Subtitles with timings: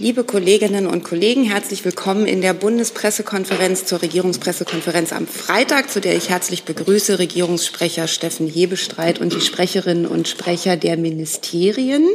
[0.00, 6.14] Liebe Kolleginnen und Kollegen, herzlich willkommen in der Bundespressekonferenz zur Regierungspressekonferenz am Freitag, zu der
[6.14, 12.06] ich herzlich begrüße Regierungssprecher Steffen Hebestreit und die Sprecherinnen und Sprecher der Ministerien,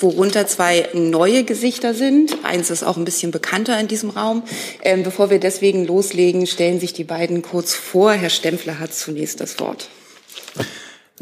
[0.00, 2.38] worunter zwei neue Gesichter sind.
[2.42, 4.42] Eins ist auch ein bisschen bekannter in diesem Raum.
[4.82, 8.10] Ähm, bevor wir deswegen loslegen, stellen sich die beiden kurz vor.
[8.14, 9.88] Herr Stempfler hat zunächst das Wort.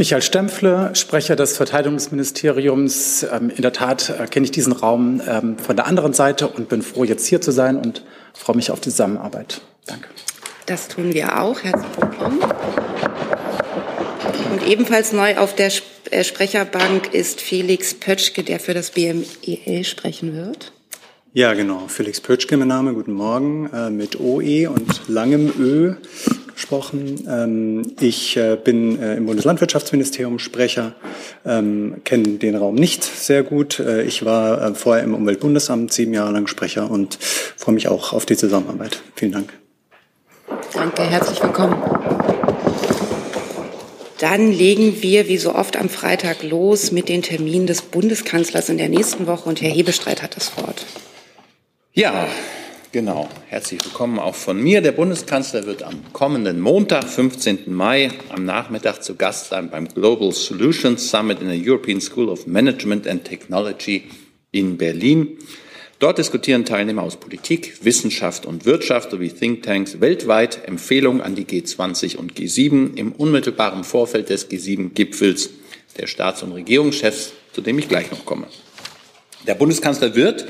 [0.01, 3.23] Michael Stempfle, Sprecher des Verteidigungsministeriums.
[3.31, 6.71] Ähm, in der Tat äh, kenne ich diesen Raum ähm, von der anderen Seite und
[6.71, 9.61] bin froh, jetzt hier zu sein und freue mich auf die Zusammenarbeit.
[9.85, 10.09] Danke.
[10.65, 11.63] Das tun wir auch.
[11.63, 12.41] Herzlich willkommen.
[14.51, 15.71] Und ebenfalls neu auf der
[16.11, 20.73] äh, Sprecherbank ist Felix Pötschke, der für das BMEL sprechen wird.
[21.35, 21.89] Ja, genau.
[21.89, 22.95] Felix Pötschke, mein Name.
[22.95, 23.69] Guten Morgen.
[23.71, 25.97] Äh, mit OE und langem Ö
[26.61, 27.27] gesprochen.
[27.27, 30.93] Ähm, ich äh, bin äh, im Bundeslandwirtschaftsministerium Sprecher,
[31.47, 33.81] ähm, kenne den Raum nicht sehr gut.
[33.81, 37.19] Äh, ich war vorher im Umweltbundesamt sieben Jahre lang Sprecher und
[37.57, 39.01] freue mich auch auf die Zusammenarbeit.
[39.17, 39.55] Vielen Dank.
[40.75, 41.83] Danke, herzlich willkommen.
[44.19, 48.77] Dann legen wir wie so oft am Freitag los mit den Terminen des Bundeskanzlers in
[48.77, 50.85] der nächsten Woche und Herr Hebestreit hat das Wort.
[51.95, 52.29] Ja,
[52.93, 54.81] Genau, herzlich willkommen auch von mir.
[54.81, 57.73] Der Bundeskanzler wird am kommenden Montag, 15.
[57.73, 62.49] Mai, am Nachmittag zu Gast sein beim Global Solutions Summit in der European School of
[62.49, 64.11] Management and Technology
[64.51, 65.39] in Berlin.
[66.01, 72.17] Dort diskutieren Teilnehmer aus Politik, Wissenschaft und Wirtschaft sowie Thinktanks weltweit Empfehlungen an die G20
[72.17, 75.51] und G7 im unmittelbaren Vorfeld des G7-Gipfels
[75.97, 78.49] der Staats- und Regierungschefs, zu dem ich gleich noch komme.
[79.47, 80.45] Der Bundeskanzler wird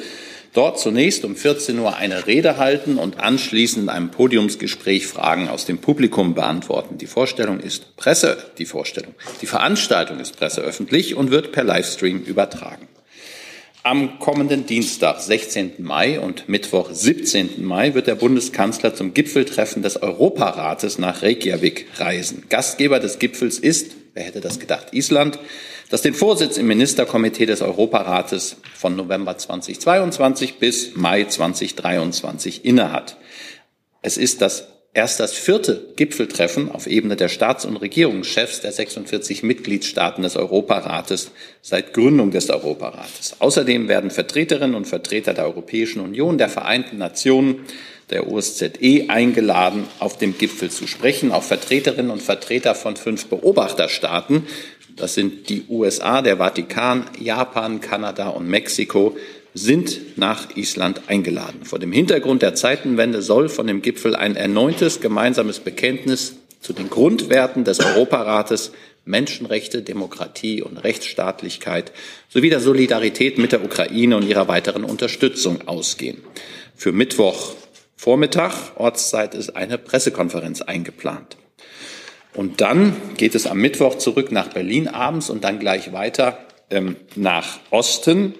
[0.52, 5.64] dort zunächst um 14 Uhr eine Rede halten und anschließend in einem Podiumsgespräch Fragen aus
[5.64, 6.98] dem Publikum beantworten.
[6.98, 12.88] Die Vorstellung ist Presse, die Vorstellung, die Veranstaltung ist presseöffentlich und wird per Livestream übertragen.
[13.82, 15.76] Am kommenden Dienstag, 16.
[15.78, 17.64] Mai und Mittwoch, 17.
[17.64, 22.44] Mai wird der Bundeskanzler zum Gipfeltreffen des Europarates nach Reykjavik reisen.
[22.50, 25.38] Gastgeber des Gipfels ist, wer hätte das gedacht, Island
[25.90, 33.16] das den Vorsitz im Ministerkomitee des Europarates von November 2022 bis Mai 2023 innehat.
[34.00, 39.42] Es ist das erst das vierte Gipfeltreffen auf Ebene der Staats- und Regierungschefs der 46
[39.42, 43.36] Mitgliedstaaten des Europarates seit Gründung des Europarates.
[43.40, 47.66] Außerdem werden Vertreterinnen und Vertreter der Europäischen Union, der Vereinten Nationen,
[48.10, 51.32] der OSZE eingeladen, auf dem Gipfel zu sprechen.
[51.32, 54.46] Auch Vertreterinnen und Vertreter von fünf Beobachterstaaten
[55.00, 59.16] das sind die USA, der Vatikan, Japan, Kanada und Mexiko,
[59.54, 61.64] sind nach Island eingeladen.
[61.64, 66.90] Vor dem Hintergrund der Zeitenwende soll von dem Gipfel ein erneutes gemeinsames Bekenntnis zu den
[66.90, 68.72] Grundwerten des Europarates
[69.06, 71.90] Menschenrechte, Demokratie und Rechtsstaatlichkeit
[72.28, 76.18] sowie der Solidarität mit der Ukraine und ihrer weiteren Unterstützung ausgehen.
[76.76, 76.92] Für
[78.00, 81.36] Mittwochvormittag, Ortszeit, ist eine Pressekonferenz eingeplant.
[82.32, 86.38] Und dann geht es am Mittwoch zurück nach Berlin abends und dann gleich weiter
[86.70, 88.34] ähm, nach Osten.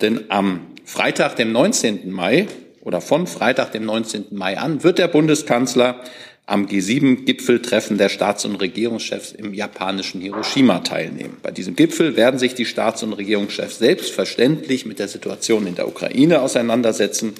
[0.00, 2.12] Denn am Freitag, dem 19.
[2.12, 2.46] Mai
[2.82, 4.26] oder von Freitag, dem 19.
[4.30, 6.00] Mai an, wird der Bundeskanzler
[6.46, 11.36] am G7-Gipfeltreffen der Staats- und Regierungschefs im japanischen Hiroshima teilnehmen.
[11.42, 15.88] Bei diesem Gipfel werden sich die Staats- und Regierungschefs selbstverständlich mit der Situation in der
[15.88, 17.34] Ukraine auseinandersetzen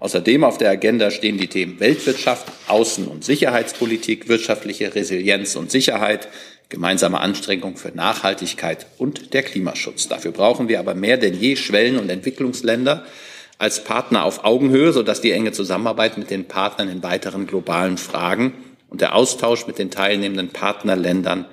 [0.00, 6.28] Außerdem auf der Agenda stehen die Themen Weltwirtschaft, Außen- und Sicherheitspolitik, wirtschaftliche Resilienz und Sicherheit,
[6.70, 10.08] gemeinsame Anstrengung für Nachhaltigkeit und der Klimaschutz.
[10.08, 13.04] Dafür brauchen wir aber mehr denn je Schwellen- und Entwicklungsländer
[13.58, 18.54] als Partner auf Augenhöhe, sodass die enge Zusammenarbeit mit den Partnern in weiteren globalen Fragen
[18.88, 21.44] und der Austausch mit den teilnehmenden Partnerländern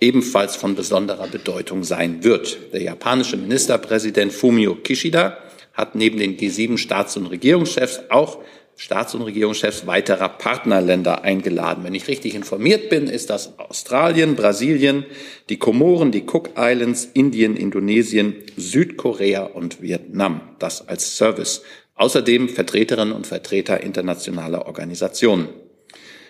[0.00, 2.56] ebenfalls von besonderer Bedeutung sein wird.
[2.72, 5.36] Der japanische Ministerpräsident Fumio Kishida
[5.72, 8.38] hat neben den G7-Staats- und Regierungschefs auch
[8.76, 11.84] Staats- und Regierungschefs weiterer Partnerländer eingeladen.
[11.84, 15.04] Wenn ich richtig informiert bin, ist das Australien, Brasilien,
[15.48, 20.40] die Komoren, die Cook Islands, Indien, Indonesien, Südkorea und Vietnam.
[20.58, 21.62] Das als Service.
[21.94, 25.48] Außerdem Vertreterinnen und Vertreter internationaler Organisationen.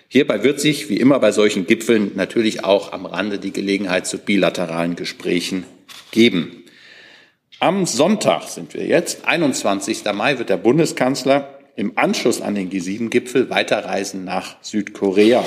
[0.09, 4.19] Hierbei wird sich, wie immer bei solchen Gipfeln, natürlich auch am Rande die Gelegenheit zu
[4.19, 5.65] bilateralen Gesprächen
[6.11, 6.62] geben.
[7.63, 10.03] Am Sonntag sind wir jetzt, 21.
[10.15, 15.45] Mai, wird der Bundeskanzler im Anschluss an den G7-Gipfel weiterreisen nach Südkorea.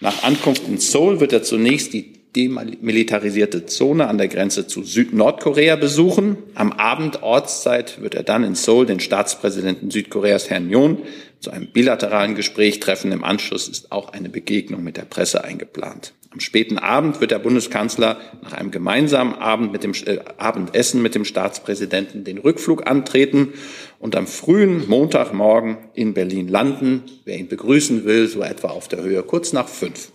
[0.00, 5.76] Nach Ankunft in Seoul wird er zunächst die demilitarisierte Zone an der Grenze zu Süd-Nordkorea
[5.76, 6.38] besuchen.
[6.54, 11.02] Am Abend Ortszeit wird er dann in Seoul den Staatspräsidenten Südkoreas Herrn Yoon
[11.40, 13.12] zu einem bilateralen Gespräch treffen.
[13.12, 16.14] Im Anschluss ist auch eine Begegnung mit der Presse eingeplant.
[16.32, 21.16] Am späten Abend wird der Bundeskanzler nach einem gemeinsamen Abend mit dem, äh, Abendessen mit
[21.16, 23.52] dem Staatspräsidenten den Rückflug antreten
[23.98, 27.02] und am frühen Montagmorgen in Berlin landen.
[27.24, 30.12] Wer ihn begrüßen will, so etwa auf der Höhe kurz nach fünf.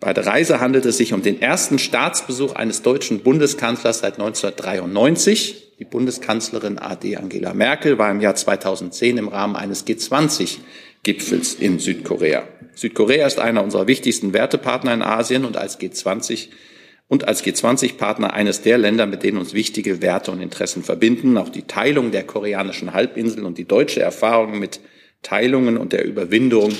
[0.00, 5.74] Bei der Reise handelt es sich um den ersten Staatsbesuch eines deutschen Bundeskanzlers seit 1993.
[5.78, 9.84] Die Bundeskanzlerin AD Angela Merkel war im Jahr 2010 im Rahmen eines
[11.04, 12.46] G20-Gipfels in Südkorea.
[12.74, 16.48] Südkorea ist einer unserer wichtigsten Wertepartner in Asien und als G20
[17.08, 21.36] und als G20-Partner eines der Länder, mit denen uns wichtige Werte und Interessen verbinden.
[21.38, 24.80] Auch die Teilung der koreanischen Halbinsel und die deutsche Erfahrung mit
[25.22, 26.72] Teilungen und der Überwindung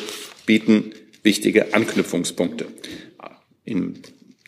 [0.46, 0.92] bieten
[1.22, 2.66] wichtige Anknüpfungspunkte.
[3.64, 3.98] In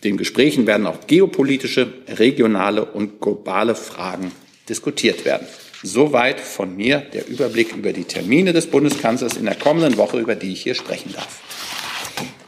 [0.05, 4.33] den Gesprächen werden auch geopolitische, regionale und globale Fragen
[4.69, 5.47] diskutiert werden.
[5.83, 10.35] Soweit von mir der Überblick über die Termine des Bundeskanzlers in der kommenden Woche, über
[10.35, 11.41] die ich hier sprechen darf.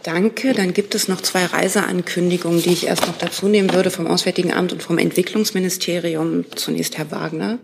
[0.02, 0.52] Danke.
[0.52, 4.52] Dann gibt es noch zwei Reiseankündigungen, die ich erst noch dazu nehmen würde vom Auswärtigen
[4.52, 6.44] Amt und vom Entwicklungsministerium.
[6.56, 7.58] Zunächst Herr Wagner.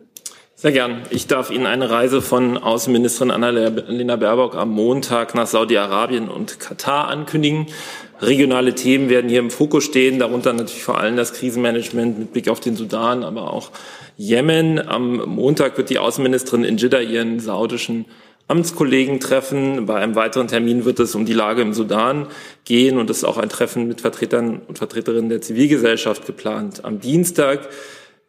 [0.60, 1.02] Sehr gern.
[1.10, 7.06] Ich darf Ihnen eine Reise von Außenministerin Annalena Baerbock am Montag nach Saudi-Arabien und Katar
[7.06, 7.68] ankündigen.
[8.20, 12.48] Regionale Themen werden hier im Fokus stehen, darunter natürlich vor allem das Krisenmanagement mit Blick
[12.48, 13.70] auf den Sudan, aber auch
[14.16, 14.80] Jemen.
[14.84, 18.06] Am Montag wird die Außenministerin in Jeddah ihren saudischen
[18.48, 19.86] Amtskollegen treffen.
[19.86, 22.26] Bei einem weiteren Termin wird es um die Lage im Sudan
[22.64, 26.84] gehen und es ist auch ein Treffen mit Vertretern und Vertreterinnen der Zivilgesellschaft geplant.
[26.84, 27.60] Am Dienstag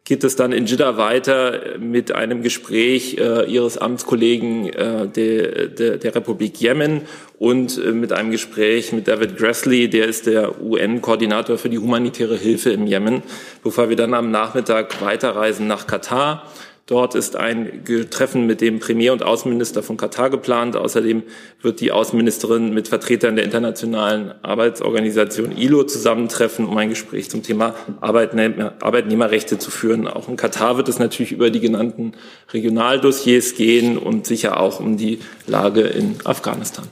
[0.06, 5.98] geht es dann in Jeddah weiter mit einem Gespräch äh, Ihres Amtskollegen äh, de, de,
[5.98, 7.02] der Republik Jemen
[7.38, 12.36] und äh, mit einem Gespräch mit David Grassley, der ist der UN-Koordinator für die humanitäre
[12.36, 13.22] Hilfe im Jemen,
[13.64, 16.44] bevor wir dann am Nachmittag weiterreisen nach Katar
[16.90, 20.76] Dort ist ein Treffen mit dem Premier und Außenminister von Katar geplant.
[20.76, 21.22] Außerdem
[21.62, 27.76] wird die Außenministerin mit Vertretern der Internationalen Arbeitsorganisation ILO zusammentreffen, um ein Gespräch zum Thema
[28.02, 30.08] Arbeitnehmer, Arbeitnehmerrechte zu führen.
[30.08, 32.14] Auch in Katar wird es natürlich über die genannten
[32.54, 36.88] Regionaldossiers gehen und sicher auch um die Lage in Afghanistan.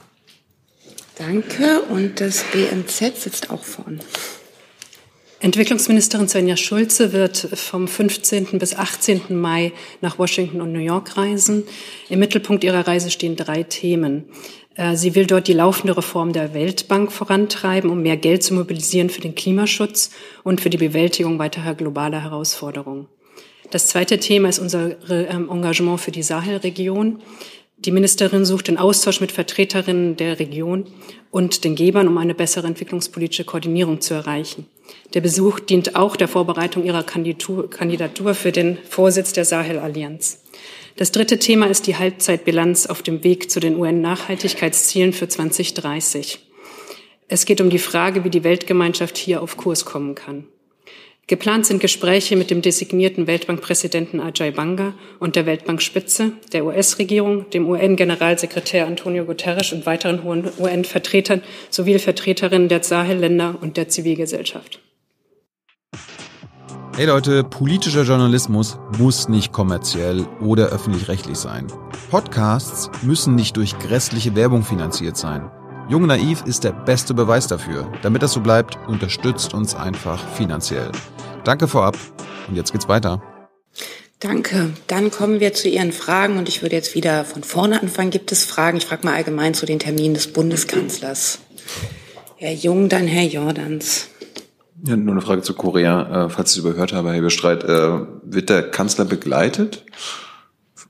[1.18, 1.82] Danke.
[1.90, 3.98] Und das BMZ sitzt auch vorne.
[5.40, 8.58] Entwicklungsministerin Svenja Schulze wird vom 15.
[8.58, 9.22] bis 18.
[9.30, 11.64] Mai nach Washington und New York reisen.
[12.10, 14.26] Im Mittelpunkt ihrer Reise stehen drei Themen.
[14.76, 19.12] Äh, sie will dort die laufende Reform der Weltbank vorantreiben, um mehr Geld zu mobilisieren
[19.12, 20.10] für den Klimaschutz
[20.44, 23.08] und für die Bewältigung weiterer globaler Herausforderungen.
[23.70, 27.22] Das zweite Thema ist unser ähm, Engagement für die Sahelregion.
[27.80, 30.86] Die Ministerin sucht den Austausch mit Vertreterinnen der Region
[31.30, 34.66] und den Gebern, um eine bessere entwicklungspolitische Koordinierung zu erreichen.
[35.14, 40.44] Der Besuch dient auch der Vorbereitung ihrer Kandidatur für den Vorsitz der Sahel-Allianz.
[40.96, 46.40] Das dritte Thema ist die Halbzeitbilanz auf dem Weg zu den UN-Nachhaltigkeitszielen für 2030.
[47.28, 50.48] Es geht um die Frage, wie die Weltgemeinschaft hier auf Kurs kommen kann.
[51.30, 57.68] Geplant sind Gespräche mit dem designierten Weltbankpräsidenten Ajay Banga und der Weltbankspitze, der US-Regierung, dem
[57.68, 64.80] UN-Generalsekretär Antonio Guterres und weiteren hohen UN-Vertretern sowie Vertreterinnen der Sahelländer und der Zivilgesellschaft.
[66.96, 71.68] Hey Leute, politischer Journalismus muss nicht kommerziell oder öffentlich-rechtlich sein.
[72.10, 75.52] Podcasts müssen nicht durch grässliche Werbung finanziert sein.
[75.90, 77.90] Jung Naiv ist der beste Beweis dafür.
[78.02, 80.92] Damit das so bleibt, unterstützt uns einfach finanziell.
[81.48, 81.98] Danke vorab
[82.50, 83.24] und jetzt geht's weiter.
[84.20, 84.72] Danke.
[84.88, 88.12] Dann kommen wir zu Ihren Fragen und ich würde jetzt wieder von vorne anfangen.
[88.12, 88.76] Gibt es Fragen?
[88.78, 91.40] Ich frage mal allgemein zu den Terminen des Bundeskanzlers.
[92.36, 94.10] Herr Jung, dann Herr Jordans.
[94.86, 96.26] Ja, nur eine Frage zu Korea.
[96.26, 99.86] Äh, falls ich es überhört habe, Herr Bestreit, äh, wird der Kanzler begleitet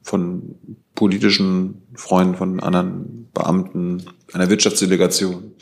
[0.02, 0.56] von
[0.96, 5.54] politischen Freunden, von anderen Beamten, einer Wirtschaftsdelegation?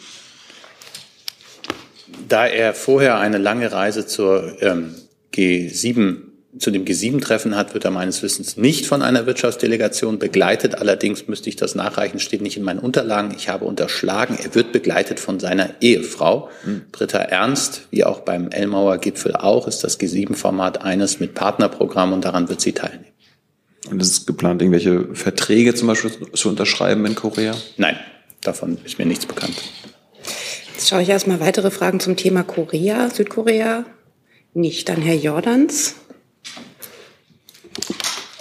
[2.28, 4.96] Da er vorher eine lange Reise zur ähm,
[5.34, 6.18] G7
[6.58, 10.76] zu dem G7-Treffen hat, wird er meines Wissens nicht von einer Wirtschaftsdelegation begleitet.
[10.76, 13.34] Allerdings müsste ich das nachreichen, steht nicht in meinen Unterlagen.
[13.36, 16.84] Ich habe unterschlagen, er wird begleitet von seiner Ehefrau, hm.
[16.92, 22.24] Britta Ernst, wie auch beim Elmauer Gipfel auch, ist das G7-Format eines mit Partnerprogramm und
[22.24, 23.06] daran wird sie teilnehmen.
[23.92, 27.54] Und ist es geplant, irgendwelche Verträge zum Beispiel zu unterschreiben in Korea?
[27.78, 27.98] Nein,
[28.42, 29.56] davon ist mir nichts bekannt.
[30.76, 33.86] Jetzt schaue ich erstmal weitere Fragen zum Thema Korea, Südkorea.
[34.54, 35.96] Nicht an Herr Jordans.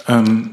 [0.05, 0.51] Ähm,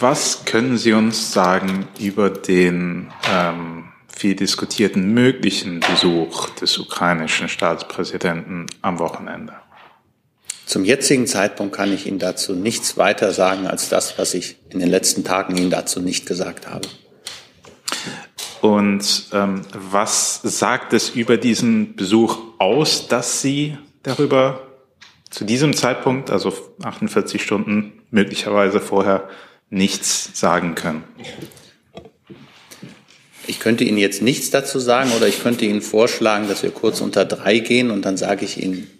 [0.00, 8.64] was können Sie uns sagen über den ähm, viel diskutierten möglichen Besuch des ukrainischen Staatspräsidenten
[8.80, 9.52] am Wochenende?
[10.64, 14.78] Zum jetzigen Zeitpunkt kann ich Ihnen dazu nichts weiter sagen als das, was ich in
[14.78, 16.88] den letzten Tagen Ihnen dazu nicht gesagt habe.
[18.60, 24.62] Und ähm, was sagt es über diesen Besuch aus, dass Sie darüber
[25.30, 29.28] zu diesem Zeitpunkt, also 48 Stunden möglicherweise vorher,
[29.70, 31.04] nichts sagen können?
[33.46, 37.00] Ich könnte Ihnen jetzt nichts dazu sagen oder ich könnte Ihnen vorschlagen, dass wir kurz
[37.00, 38.90] unter drei gehen und dann sage ich Ihnen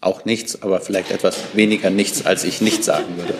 [0.00, 3.34] auch nichts, aber vielleicht etwas weniger nichts, als ich nicht sagen würde.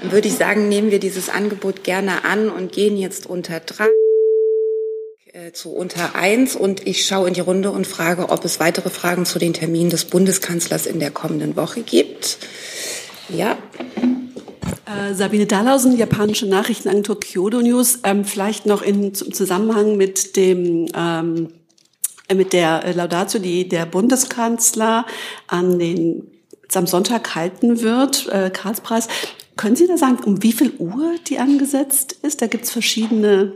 [0.00, 3.88] Dann würde ich sagen, nehmen wir dieses Angebot gerne an und gehen jetzt unter drei
[5.52, 9.24] zu unter eins und ich schaue in die Runde und frage, ob es weitere Fragen
[9.24, 12.38] zu den Terminen des Bundeskanzlers in der kommenden Woche gibt.
[13.28, 13.56] Ja.
[14.86, 18.00] Äh, Sabine Dahlhausen, japanische Nachrichtenagentur Kyodo News.
[18.04, 21.48] Ähm, vielleicht noch in zum Zusammenhang mit dem ähm,
[22.32, 25.04] mit der Laudatio, die der Bundeskanzler
[25.48, 26.30] an den
[26.74, 29.08] am Sonntag halten wird, äh, Karlspreis.
[29.56, 32.40] Können Sie da sagen, um wie viel Uhr die angesetzt ist?
[32.40, 33.52] Da gibt es verschiedene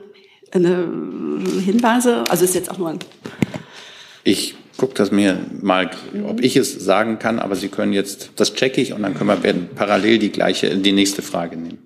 [0.54, 2.24] äh, Hinweise.
[2.28, 2.98] Also ist jetzt auch nur ein.
[4.22, 5.90] Ich gucke das mir mal,
[6.26, 9.28] ob ich es sagen kann, aber Sie können jetzt, das checke ich und dann können
[9.28, 11.78] wir werden parallel die gleiche, die nächste Frage nehmen.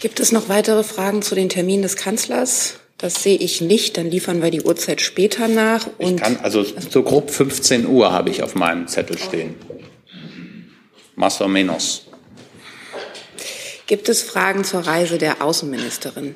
[0.00, 2.74] Gibt es noch weitere Fragen zu den Terminen des Kanzlers?
[2.98, 3.96] Das sehe ich nicht.
[3.96, 5.88] Dann liefern wir die Uhrzeit später nach.
[5.98, 9.54] ich kann, also so grob 15 Uhr habe ich auf meinem Zettel stehen.
[11.16, 12.06] Más o menos.
[13.86, 16.34] Gibt es Fragen zur Reise der Außenministerin?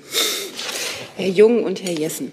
[1.19, 2.31] Herr Jung und Herr Jessen.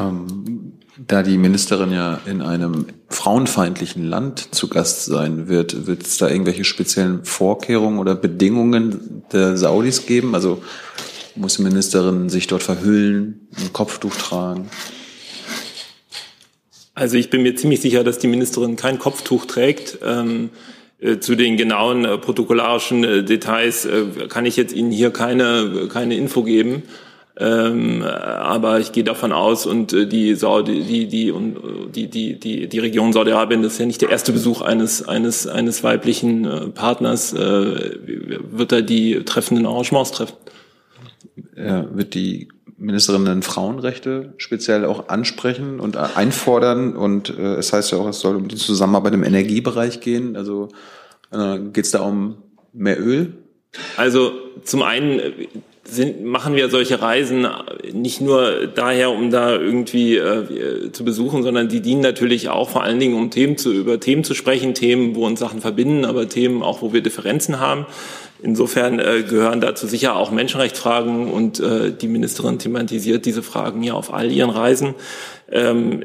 [0.00, 0.72] Ähm,
[1.06, 6.28] da die Ministerin ja in einem frauenfeindlichen Land zu Gast sein wird, wird es da
[6.28, 10.34] irgendwelche speziellen Vorkehrungen oder Bedingungen der Saudis geben?
[10.34, 10.64] Also
[11.36, 14.68] muss die Ministerin sich dort verhüllen, ein Kopftuch tragen?
[16.92, 19.98] Also ich bin mir ziemlich sicher, dass die Ministerin kein Kopftuch trägt.
[20.02, 20.75] Ähm, äh,
[21.20, 26.16] zu den genauen äh, protokollarischen äh, Details äh, kann ich jetzt Ihnen hier keine, keine
[26.16, 26.84] Info geben.
[27.38, 32.08] Ähm, aber ich gehe davon aus und äh, die Saudi, die die und äh, die
[32.08, 35.84] die die die Region Saudi-Arabien das ist ja nicht der erste Besuch eines eines eines
[35.84, 37.98] weiblichen äh, Partners äh,
[38.50, 40.36] wird da die treffenden Arrangements treffen.
[41.54, 46.94] Ja, wird die Ministerin dann Frauenrechte speziell auch ansprechen und einfordern.
[46.94, 50.36] Und äh, es heißt ja auch, es soll um die Zusammenarbeit im Energiebereich gehen.
[50.36, 50.68] Also
[51.32, 52.36] äh, geht es da um
[52.72, 53.32] mehr Öl?
[53.96, 54.32] Also
[54.64, 55.20] zum einen
[55.84, 57.46] sind, machen wir solche Reisen
[57.92, 62.82] nicht nur daher, um da irgendwie äh, zu besuchen, sondern die dienen natürlich auch vor
[62.82, 66.28] allen Dingen, um Themen zu, über Themen zu sprechen, Themen, wo uns Sachen verbinden, aber
[66.28, 67.86] Themen auch, wo wir Differenzen haben.
[68.46, 73.94] Insofern äh, gehören dazu sicher auch Menschenrechtsfragen und äh, die Ministerin thematisiert diese Fragen ja
[73.94, 74.94] auf all ihren Reisen.
[75.50, 76.02] Ähm,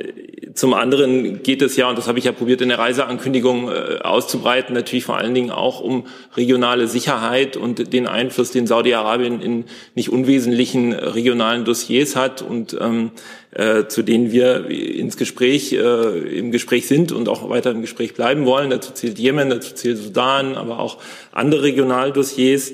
[0.54, 4.00] zum anderen geht es ja, und das habe ich ja probiert in der Reiseankündigung äh,
[4.04, 6.06] auszubreiten, natürlich vor allen Dingen auch um
[6.36, 13.12] regionale Sicherheit und den Einfluss, den Saudi-Arabien in nicht unwesentlichen regionalen Dossiers hat und ähm,
[13.52, 18.14] äh, zu denen wir ins Gespräch, äh, im Gespräch sind und auch weiter im Gespräch
[18.14, 18.70] bleiben wollen.
[18.70, 20.98] Dazu zählt Jemen, dazu zählt Sudan, aber auch
[21.32, 22.74] andere Regionaldossiers.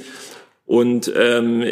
[0.68, 1.64] Und ähm,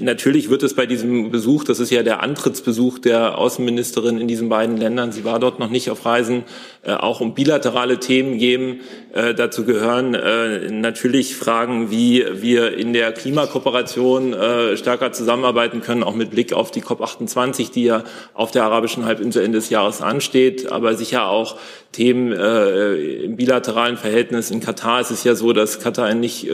[0.00, 4.48] natürlich wird es bei diesem Besuch, das ist ja der Antrittsbesuch der Außenministerin in diesen
[4.48, 6.44] beiden Ländern, sie war dort noch nicht auf Reisen,
[6.82, 8.80] äh, auch um bilaterale Themen geben.
[9.12, 16.02] Äh, dazu gehören äh, natürlich Fragen, wie wir in der Klimakooperation äh, stärker zusammenarbeiten können,
[16.02, 18.04] auch mit Blick auf die COP28, die ja
[18.34, 21.56] auf der arabischen Halbinsel Ende des Jahres ansteht, aber sicher auch
[21.92, 24.50] Themen äh, im bilateralen Verhältnis.
[24.50, 26.52] In Katar ist es ja so, dass Katar ein nicht äh,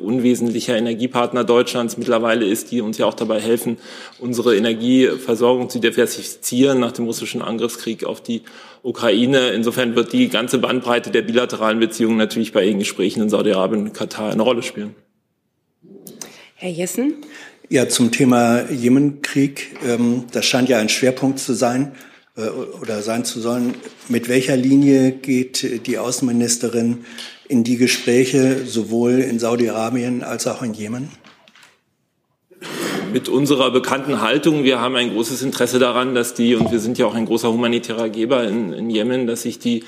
[0.00, 3.78] unwesentlicher Energiepartner Deutschlands mittlerweile ist, die uns ja auch dabei helfen,
[4.18, 8.42] unsere Energieversorgung zu diversifizieren nach dem russischen Angriffskrieg auf die
[8.82, 9.50] Ukraine.
[9.50, 13.94] Insofern wird die ganze Bandbreite der bilateralen Beziehungen natürlich bei den Gesprächen in Saudi-Arabien und
[13.94, 14.94] Katar eine Rolle spielen.
[16.54, 17.14] Herr Jessen?
[17.68, 19.76] Ja, zum Thema Jemenkrieg.
[19.84, 21.92] Ähm, das scheint ja ein Schwerpunkt zu sein
[22.36, 23.74] äh, oder sein zu sollen.
[24.08, 27.04] Mit welcher Linie geht die Außenministerin
[27.48, 31.10] in die Gespräche sowohl in Saudi-Arabien als auch in Jemen?
[33.12, 36.98] Mit unserer bekannten Haltung, wir haben ein großes Interesse daran, dass die, und wir sind
[36.98, 39.84] ja auch ein großer humanitärer Geber in, in Jemen, dass sich die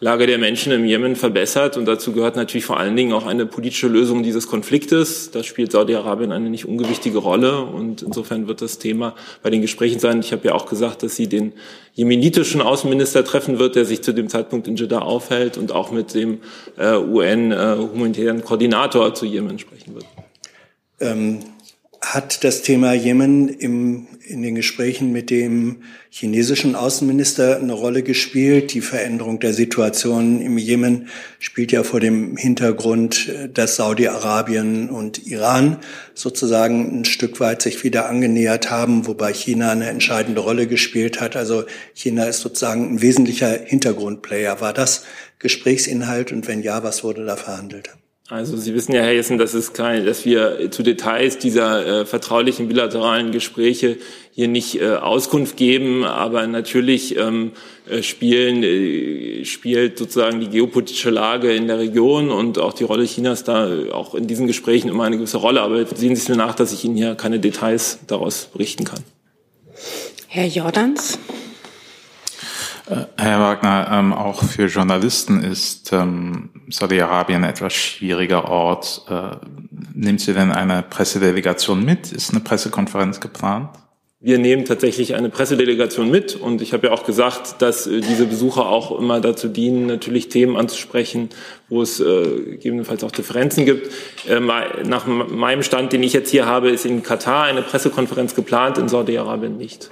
[0.00, 1.76] Lage der Menschen im Jemen verbessert.
[1.76, 5.32] Und dazu gehört natürlich vor allen Dingen auch eine politische Lösung dieses Konfliktes.
[5.32, 7.62] Da spielt Saudi-Arabien eine nicht ungewichtige Rolle.
[7.62, 10.20] Und insofern wird das Thema bei den Gesprächen sein.
[10.20, 11.52] Ich habe ja auch gesagt, dass sie den
[11.94, 16.14] jemenitischen Außenminister treffen wird, der sich zu dem Zeitpunkt in Jeddah aufhält und auch mit
[16.14, 16.38] dem
[16.76, 20.06] äh, UN-humanitären äh, Koordinator zu Jemen sprechen wird.
[21.00, 21.40] Ähm
[22.00, 28.72] hat das Thema Jemen im, in den Gesprächen mit dem chinesischen Außenminister eine Rolle gespielt.
[28.72, 35.78] Die Veränderung der Situation im Jemen spielt ja vor dem Hintergrund, dass Saudi-Arabien und Iran
[36.14, 41.36] sozusagen ein Stück weit sich wieder angenähert haben, wobei China eine entscheidende Rolle gespielt hat.
[41.36, 41.64] Also
[41.94, 44.60] China ist sozusagen ein wesentlicher Hintergrundplayer.
[44.60, 45.04] War das
[45.40, 47.90] Gesprächsinhalt und wenn ja, was wurde da verhandelt?
[48.30, 52.04] Also Sie wissen ja, Herr Jessen, dass, es kein, dass wir zu Details dieser äh,
[52.04, 53.96] vertraulichen bilateralen Gespräche
[54.34, 57.52] hier nicht äh, Auskunft geben, aber natürlich ähm,
[57.88, 63.06] äh, spielen, äh, spielt sozusagen die geopolitische Lage in der Region und auch die Rolle
[63.06, 65.62] Chinas da äh, auch in diesen Gesprächen immer eine gewisse Rolle.
[65.62, 69.02] Aber sehen Sie es mir nach, dass ich Ihnen hier keine Details daraus berichten kann.
[70.26, 71.18] Herr Jordans.
[72.88, 79.02] Äh, Herr Wagner, ähm, auch für Journalisten ist ähm, Saudi-Arabien ein etwas schwieriger Ort.
[79.08, 79.36] Äh,
[79.94, 82.12] nimmt Sie denn eine Pressedelegation mit?
[82.12, 83.70] Ist eine Pressekonferenz geplant?
[84.20, 88.26] Wir nehmen tatsächlich eine Pressedelegation mit und ich habe ja auch gesagt, dass äh, diese
[88.26, 91.28] Besucher auch immer dazu dienen, natürlich Themen anzusprechen,
[91.68, 93.92] wo es gegebenenfalls auch Differenzen gibt.
[94.26, 98.88] Nach meinem Stand, den ich jetzt hier habe, ist in Katar eine Pressekonferenz geplant, in
[98.88, 99.90] Saudi-Arabien nicht.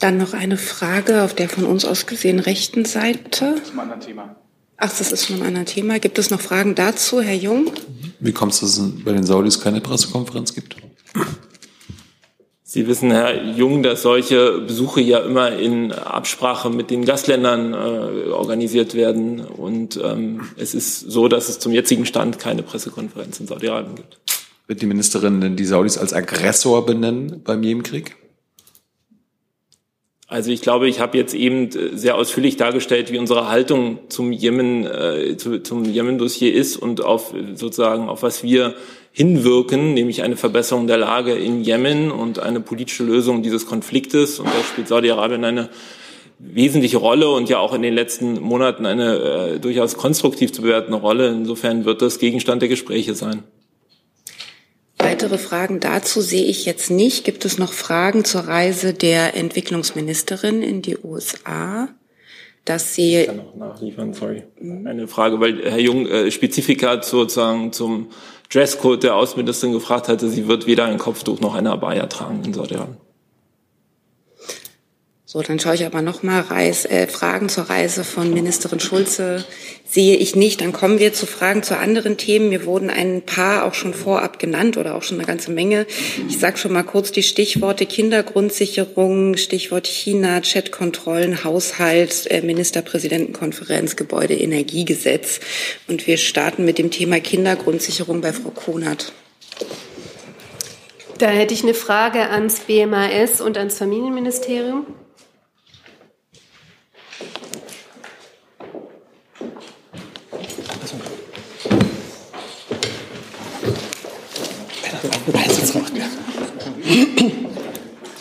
[0.00, 3.54] Dann noch eine Frage auf der von uns aus gesehen rechten Seite.
[3.56, 4.36] Das ist ein anderes Thema.
[4.78, 5.98] Ach, das ist schon ein anderes Thema.
[5.98, 7.70] Gibt es noch Fragen dazu, Herr Jung?
[8.18, 10.76] Wie kommt es, dass es bei den Saudis keine Pressekonferenz gibt?
[12.62, 18.30] Sie wissen, Herr Jung, dass solche Besuche ja immer in Absprache mit den Gastländern äh,
[18.30, 19.40] organisiert werden.
[19.40, 24.18] Und ähm, es ist so, dass es zum jetzigen Stand keine Pressekonferenz in Saudi-Arabien gibt.
[24.66, 28.16] Wird die Ministerin denn die Saudis als Aggressor benennen beim Jemenkrieg?
[30.30, 34.86] Also ich glaube, ich habe jetzt eben sehr ausführlich dargestellt, wie unsere Haltung zum Jemen,
[34.86, 38.76] äh, zu, zum Jemen-Dossier ist und auf sozusagen auf was wir
[39.10, 44.38] hinwirken, nämlich eine Verbesserung der Lage in Jemen und eine politische Lösung dieses Konfliktes.
[44.38, 45.68] Und da spielt Saudi-Arabien eine
[46.38, 50.98] wesentliche Rolle und ja auch in den letzten Monaten eine äh, durchaus konstruktiv zu bewertende
[50.98, 51.30] Rolle.
[51.30, 53.42] Insofern wird das Gegenstand der Gespräche sein.
[55.02, 57.24] Weitere Fragen dazu sehe ich jetzt nicht.
[57.24, 61.88] Gibt es noch Fragen zur Reise der Entwicklungsministerin in die USA?
[62.64, 64.44] Das sehe ich kann noch nachliefern, sorry.
[64.60, 68.10] Eine Frage, weil Herr Jung äh, Spezifika sozusagen zum
[68.52, 70.28] Dresscode der Außenministerin gefragt hatte.
[70.28, 73.09] Sie wird weder ein Kopftuch noch eine Abaya tragen in Saudi-Arabien.
[75.32, 79.44] So, dann schaue ich aber nochmal äh, Fragen zur Reise von Ministerin Schulze
[79.84, 80.60] sehe ich nicht.
[80.60, 82.48] Dann kommen wir zu Fragen zu anderen Themen.
[82.48, 85.86] Mir wurden ein paar auch schon vorab genannt oder auch schon eine ganze Menge.
[86.28, 94.34] Ich sage schon mal kurz die Stichworte Kindergrundsicherung, Stichwort China, Chatkontrollen, Haushalt, äh, Ministerpräsidentenkonferenz, Gebäude,
[94.34, 95.38] Energiegesetz.
[95.86, 99.12] Und wir starten mit dem Thema Kindergrundsicherung bei Frau Konert.
[101.18, 104.86] Da hätte ich eine Frage ans BMAS und ans Familienministerium.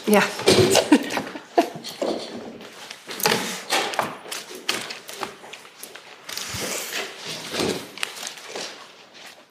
[0.08, 0.24] Ja.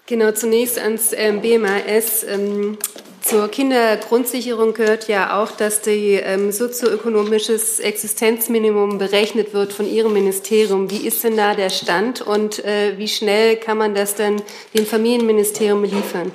[0.07, 2.25] Genau, zunächst ans ähm, BMAS.
[2.25, 2.79] Ähm,
[3.21, 10.91] zur Kindergrundsicherung gehört ja auch, dass die ähm, sozioökonomisches Existenzminimum berechnet wird von Ihrem Ministerium.
[10.91, 14.41] Wie ist denn da der Stand und äh, wie schnell kann man das dann
[14.75, 16.33] dem Familienministerium liefern?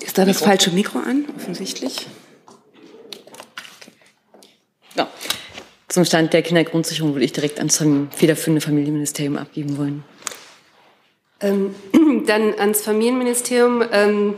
[0.00, 2.06] Ist da das falsche Mikro an, offensichtlich?
[4.94, 5.10] Ja.
[5.88, 10.04] Zum Stand der Kindergrundsicherung würde ich direkt ans federführende Familienministerium abgeben wollen.
[11.40, 11.74] Ähm,
[12.26, 14.34] dann ans Familienministerium, ähm,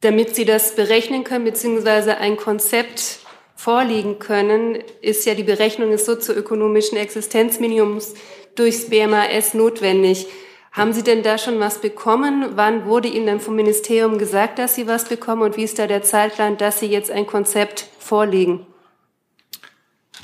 [0.00, 3.20] damit Sie das berechnen können, beziehungsweise ein Konzept
[3.54, 8.14] vorlegen können, ist ja die Berechnung des sozioökonomischen Existenzminimums
[8.56, 10.26] durchs BMAS notwendig.
[10.72, 12.56] Haben Sie denn da schon was bekommen?
[12.56, 15.42] Wann wurde Ihnen dann vom Ministerium gesagt, dass Sie was bekommen?
[15.42, 18.66] Und wie ist da der Zeitplan, dass Sie jetzt ein Konzept vorlegen?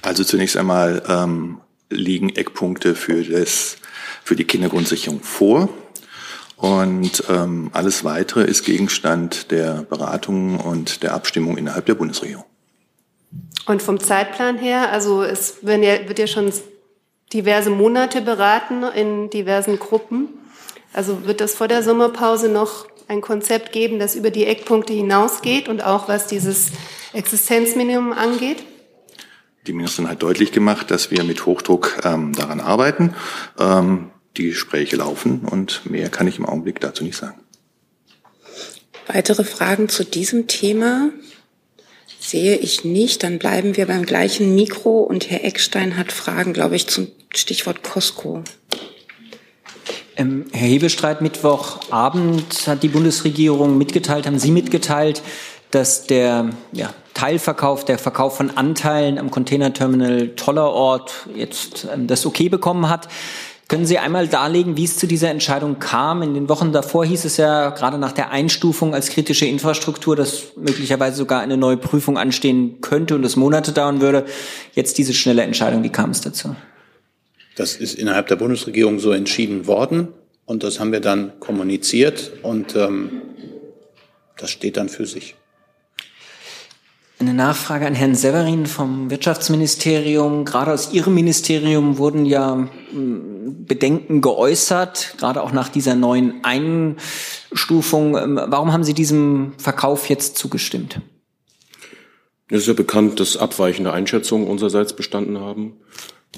[0.03, 3.77] Also zunächst einmal ähm, liegen Eckpunkte für, das,
[4.25, 5.69] für die Kindergrundsicherung vor.
[6.57, 12.45] Und ähm, alles Weitere ist Gegenstand der Beratungen und der Abstimmung innerhalb der Bundesregierung.
[13.67, 16.53] Und vom Zeitplan her, also es wird ja, wird ja schon
[17.33, 20.29] diverse Monate beraten in diversen Gruppen.
[20.93, 25.69] Also wird es vor der Sommerpause noch ein Konzept geben, das über die Eckpunkte hinausgeht
[25.69, 26.71] und auch was dieses
[27.13, 28.65] Existenzminimum angeht?
[29.67, 33.15] die Ministerin hat deutlich gemacht, dass wir mit Hochdruck ähm, daran arbeiten.
[33.59, 37.41] Ähm, die Gespräche laufen und mehr kann ich im Augenblick dazu nicht sagen.
[39.07, 41.11] Weitere Fragen zu diesem Thema
[42.31, 43.23] sehe ich nicht.
[43.23, 47.83] Dann bleiben wir beim gleichen Mikro und Herr Eckstein hat Fragen, glaube ich, zum Stichwort
[47.83, 48.43] Costco.
[50.17, 55.23] Ähm, Herr Hebestreit, Mittwochabend hat die Bundesregierung mitgeteilt, haben Sie mitgeteilt,
[55.71, 62.49] dass der ja, Teilverkauf, der Verkauf von Anteilen am Containerterminal Tollerort jetzt ähm, das Okay
[62.49, 63.09] bekommen hat.
[63.71, 66.23] Können Sie einmal darlegen, wie es zu dieser Entscheidung kam?
[66.23, 70.57] In den Wochen davor hieß es ja gerade nach der Einstufung als kritische Infrastruktur, dass
[70.57, 74.25] möglicherweise sogar eine neue Prüfung anstehen könnte und es Monate dauern würde.
[74.75, 76.57] Jetzt diese schnelle Entscheidung, wie kam es dazu?
[77.55, 80.09] Das ist innerhalb der Bundesregierung so entschieden worden
[80.47, 83.23] und das haben wir dann kommuniziert und ähm,
[84.37, 85.37] das steht dann für sich.
[87.21, 90.47] Eine Nachfrage an Herrn Severin vom Wirtschaftsministerium.
[90.47, 98.17] Gerade aus Ihrem Ministerium wurden ja hm, Bedenken geäußert, gerade auch nach dieser neuen Einstufung.
[98.17, 101.03] Ähm, warum haben Sie diesem Verkauf jetzt zugestimmt?
[102.49, 105.75] Es ist ja bekannt, dass abweichende Einschätzungen unsererseits bestanden haben.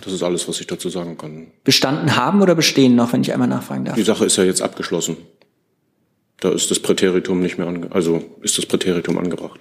[0.03, 1.53] Das ist alles, was ich dazu sagen kann.
[1.63, 3.95] Bestanden haben oder bestehen noch, wenn ich einmal nachfragen darf?
[3.95, 5.17] Die Sache ist ja jetzt abgeschlossen.
[6.41, 9.61] Da ist das Präteritum nicht mehr ange also ist das Präteritum angebracht.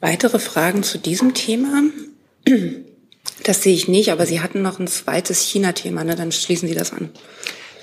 [0.00, 1.82] Weitere Fragen zu diesem Thema?
[3.44, 6.14] Das sehe ich nicht, aber Sie hatten noch ein zweites China-Thema, ne?
[6.14, 7.10] dann schließen Sie das an.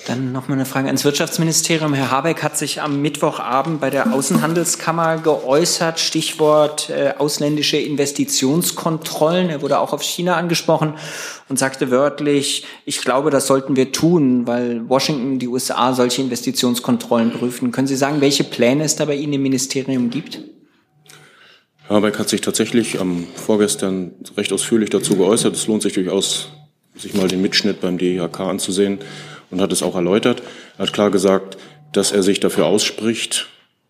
[0.08, 1.94] Dann noch mal eine Frage ans Wirtschaftsministerium.
[1.94, 6.00] Herr Habeck hat sich am Mittwochabend bei der Außenhandelskammer geäußert.
[6.00, 9.50] Stichwort äh, ausländische Investitionskontrollen.
[9.50, 10.94] Er wurde auch auf China angesprochen
[11.50, 17.34] und sagte wörtlich, ich glaube, das sollten wir tun, weil Washington, die USA solche Investitionskontrollen
[17.34, 17.72] prüfen.
[17.72, 20.40] Können Sie sagen, welche Pläne es da bei Ihnen im Ministerium gibt?
[21.90, 25.56] Habeck hat sich tatsächlich am vorgestern recht ausführlich dazu geäußert.
[25.56, 26.50] Es lohnt sich durchaus,
[26.96, 29.00] sich mal den Mitschnitt beim DIHK anzusehen
[29.52, 30.44] und hat es auch erläutert.
[30.78, 31.58] Er hat klar gesagt,
[31.94, 33.48] dass er sich dafür ausspricht,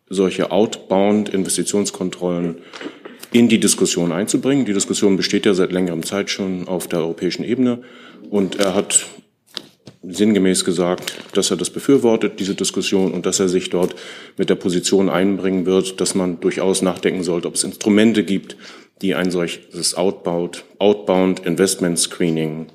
[0.09, 2.57] solche Outbound-Investitionskontrollen
[3.31, 4.65] in die Diskussion einzubringen.
[4.65, 7.81] Die Diskussion besteht ja seit längerem Zeit schon auf der europäischen Ebene.
[8.29, 9.05] Und er hat
[10.09, 13.95] sinngemäß gesagt, dass er das befürwortet, diese Diskussion, und dass er sich dort
[14.37, 18.57] mit der Position einbringen wird, dass man durchaus nachdenken sollte, ob es Instrumente gibt,
[19.01, 22.67] die ein solches Outbound, Outbound Investment Screening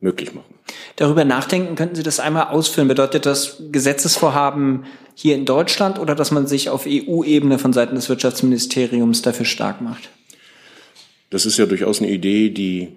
[0.00, 0.54] möglich machen.
[0.96, 2.88] Darüber nachdenken, könnten Sie das einmal ausführen?
[2.88, 8.08] Bedeutet das Gesetzesvorhaben hier in Deutschland oder dass man sich auf EU-Ebene von Seiten des
[8.08, 10.10] Wirtschaftsministeriums dafür stark macht?
[11.30, 12.88] Das ist ja durchaus eine Idee, die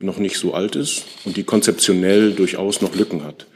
[0.00, 3.46] noch nicht so alt ist und die konzeptionell durchaus noch Lücken hat.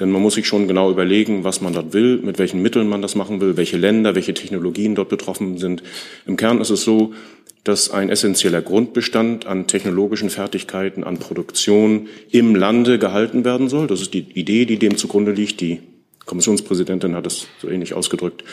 [0.00, 3.00] Denn man muss sich schon genau überlegen, was man dort will, mit welchen Mitteln man
[3.00, 5.82] das machen will, welche Länder, welche Technologien dort betroffen sind.
[6.26, 7.14] Im Kern ist es so,
[7.62, 13.86] dass ein essentieller Grundbestand an technologischen Fertigkeiten, an Produktion im Lande gehalten werden soll.
[13.86, 15.60] Das ist die Idee, die dem zugrunde liegt.
[15.60, 15.80] Die
[16.26, 18.44] Kommissionspräsidentin hat es so ähnlich ausgedrückt.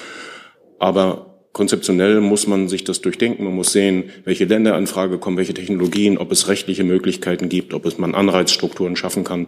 [0.79, 3.43] Aber konzeptionell muss man sich das durchdenken.
[3.43, 7.73] Man muss sehen, welche Länder in Frage kommen, welche Technologien, ob es rechtliche Möglichkeiten gibt,
[7.73, 9.47] ob es man Anreizstrukturen schaffen kann.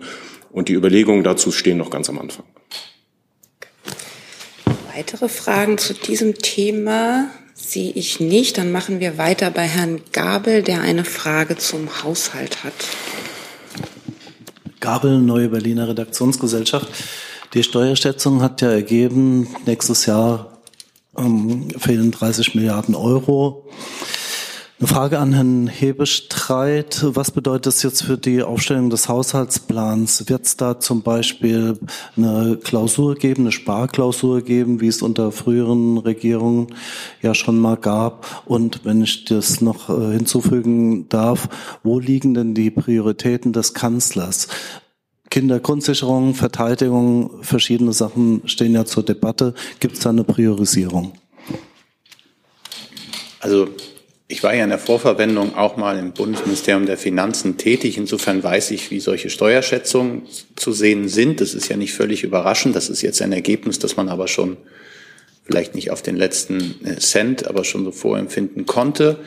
[0.51, 2.45] Und die Überlegungen dazu stehen noch ganz am Anfang.
[4.95, 8.57] Weitere Fragen zu diesem Thema sehe ich nicht.
[8.57, 12.73] Dann machen wir weiter bei Herrn Gabel, der eine Frage zum Haushalt hat.
[14.79, 16.89] Gabel, Neue Berliner Redaktionsgesellschaft.
[17.53, 20.52] Die Steuerschätzung hat ja ergeben, nächstes Jahr
[21.17, 23.65] ähm, fehlen 30 Milliarden Euro.
[24.83, 27.05] Eine Frage an Herrn Hebestreit.
[27.07, 30.27] Was bedeutet das jetzt für die Aufstellung des Haushaltsplans?
[30.27, 31.79] Wird es da zum Beispiel
[32.17, 36.67] eine Klausur geben, eine Sparklausur geben, wie es unter früheren Regierungen
[37.21, 38.43] ja schon mal gab?
[38.45, 41.47] Und wenn ich das noch äh, hinzufügen darf,
[41.83, 44.49] wo liegen denn die Prioritäten des Kanzlers?
[45.33, 49.55] Kindergrundsicherung, Verteidigung, verschiedene Sachen stehen ja zur Debatte.
[49.79, 51.13] Gibt es da eine Priorisierung?
[53.39, 53.69] Also
[54.27, 57.97] ich war ja in der Vorverwendung auch mal im Bundesministerium der Finanzen tätig.
[57.97, 60.21] Insofern weiß ich, wie solche Steuerschätzungen
[60.55, 61.41] zu sehen sind.
[61.41, 62.75] Das ist ja nicht völlig überraschend.
[62.75, 64.57] Das ist jetzt ein Ergebnis, das man aber schon
[65.45, 69.17] vielleicht nicht auf den letzten äh, Cent, aber schon so vorempfinden konnte.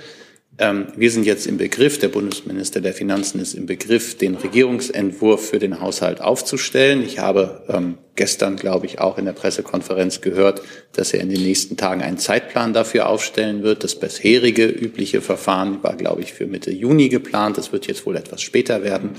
[0.58, 5.50] Ähm, wir sind jetzt im Begriff, der Bundesminister der Finanzen ist im Begriff, den Regierungsentwurf
[5.50, 7.02] für den Haushalt aufzustellen.
[7.02, 11.42] Ich habe ähm, gestern, glaube ich, auch in der Pressekonferenz gehört, dass er in den
[11.42, 13.84] nächsten Tagen einen Zeitplan dafür aufstellen wird.
[13.84, 17.58] Das bisherige übliche Verfahren war, glaube ich, für Mitte Juni geplant.
[17.58, 19.10] Das wird jetzt wohl etwas später werden.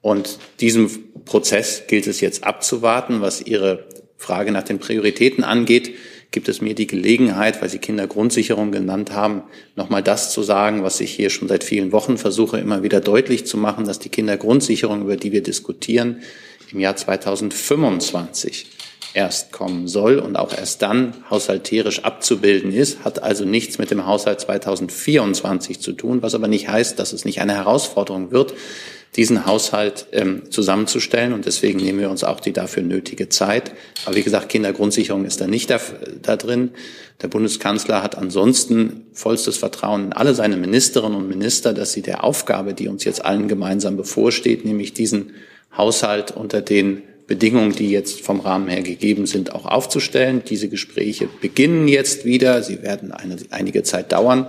[0.00, 0.90] Und diesem
[1.26, 5.94] Prozess gilt es jetzt abzuwarten, was Ihre Frage nach den Prioritäten angeht
[6.34, 9.44] gibt es mir die Gelegenheit, weil Sie Kindergrundsicherung genannt haben,
[9.76, 13.46] nochmal das zu sagen, was ich hier schon seit vielen Wochen versuche, immer wieder deutlich
[13.46, 16.22] zu machen, dass die Kindergrundsicherung, über die wir diskutieren,
[16.72, 18.66] im Jahr 2025
[19.14, 24.04] erst kommen soll und auch erst dann haushalterisch abzubilden ist, hat also nichts mit dem
[24.04, 28.54] Haushalt 2024 zu tun, was aber nicht heißt, dass es nicht eine Herausforderung wird,
[29.16, 31.32] diesen Haushalt ähm, zusammenzustellen.
[31.32, 33.72] Und deswegen nehmen wir uns auch die dafür nötige Zeit.
[34.06, 35.80] Aber wie gesagt, Kindergrundsicherung ist da nicht da,
[36.22, 36.70] da drin.
[37.22, 42.24] Der Bundeskanzler hat ansonsten vollstes Vertrauen in alle seine Ministerinnen und Minister, dass sie der
[42.24, 45.32] Aufgabe, die uns jetzt allen gemeinsam bevorsteht, nämlich diesen
[45.76, 50.42] Haushalt unter den Bedingungen, die jetzt vom Rahmen her gegeben sind, auch aufzustellen.
[50.46, 52.62] Diese Gespräche beginnen jetzt wieder.
[52.62, 54.48] Sie werden eine, einige Zeit dauern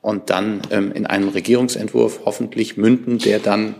[0.00, 3.74] und dann ähm, in einem Regierungsentwurf hoffentlich münden, der dann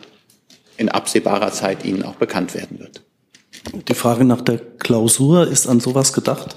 [0.80, 3.02] in absehbarer Zeit Ihnen auch bekannt werden wird.
[3.88, 6.56] Die Frage nach der Klausur ist an sowas gedacht?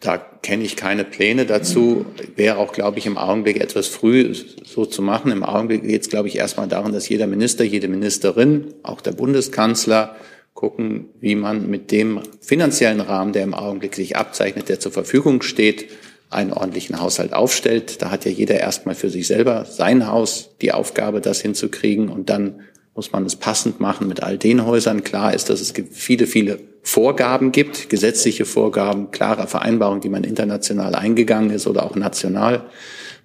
[0.00, 2.06] Da kenne ich keine Pläne dazu.
[2.36, 4.32] Wäre auch, glaube ich, im Augenblick etwas früh
[4.64, 5.32] so zu machen.
[5.32, 9.12] Im Augenblick geht es, glaube ich, erstmal darum, dass jeder Minister, jede Ministerin, auch der
[9.12, 10.14] Bundeskanzler,
[10.54, 15.42] gucken, wie man mit dem finanziellen Rahmen, der im Augenblick sich abzeichnet, der zur Verfügung
[15.42, 15.86] steht,
[16.30, 18.02] einen ordentlichen Haushalt aufstellt.
[18.02, 22.08] Da hat ja jeder erstmal für sich selber sein Haus die Aufgabe, das hinzukriegen.
[22.08, 22.60] Und dann
[22.98, 25.04] muss man es passend machen mit all den Häusern.
[25.04, 30.96] Klar ist, dass es viele, viele Vorgaben gibt, gesetzliche Vorgaben, klare Vereinbarungen, die man international
[30.96, 32.64] eingegangen ist oder auch national.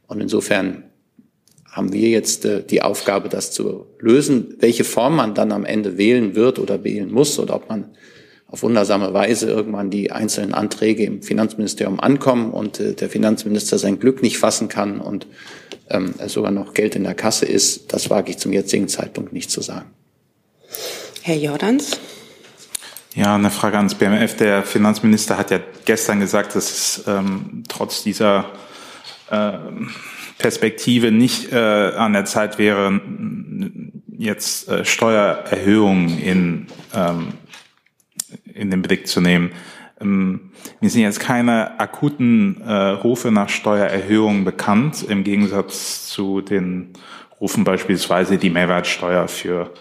[0.05, 0.83] Und insofern
[1.65, 4.57] haben wir jetzt äh, die Aufgabe, das zu lösen.
[4.59, 7.97] Welche Form man dann am Ende wählen wird oder wählen muss oder ob man
[8.45, 13.97] auf wundersame Weise irgendwann die einzelnen Anträge im Finanzministerium ankommen und äh, der Finanzminister sein
[13.97, 15.25] Glück nicht fassen kann und
[15.89, 19.51] ähm, sogar noch Geld in der Kasse ist, das wage ich zum jetzigen Zeitpunkt nicht
[19.51, 19.89] zu sagen.
[21.21, 21.99] Herr Jordans.
[23.15, 24.35] Ja, eine Frage ans BMF.
[24.37, 28.51] Der Finanzminister hat ja gestern gesagt, dass es ähm, trotz dieser
[29.29, 29.51] äh,
[30.39, 32.99] Perspektive nicht äh, an der Zeit wäre,
[34.17, 37.33] jetzt äh, Steuererhöhungen in ähm,
[38.53, 39.51] in den Blick zu nehmen.
[40.03, 46.93] Ähm, mir sind jetzt keine akuten äh, Rufe nach Steuererhöhungen bekannt, im Gegensatz zu den
[47.39, 49.73] Rufen beispielsweise die Mehrwertsteuer für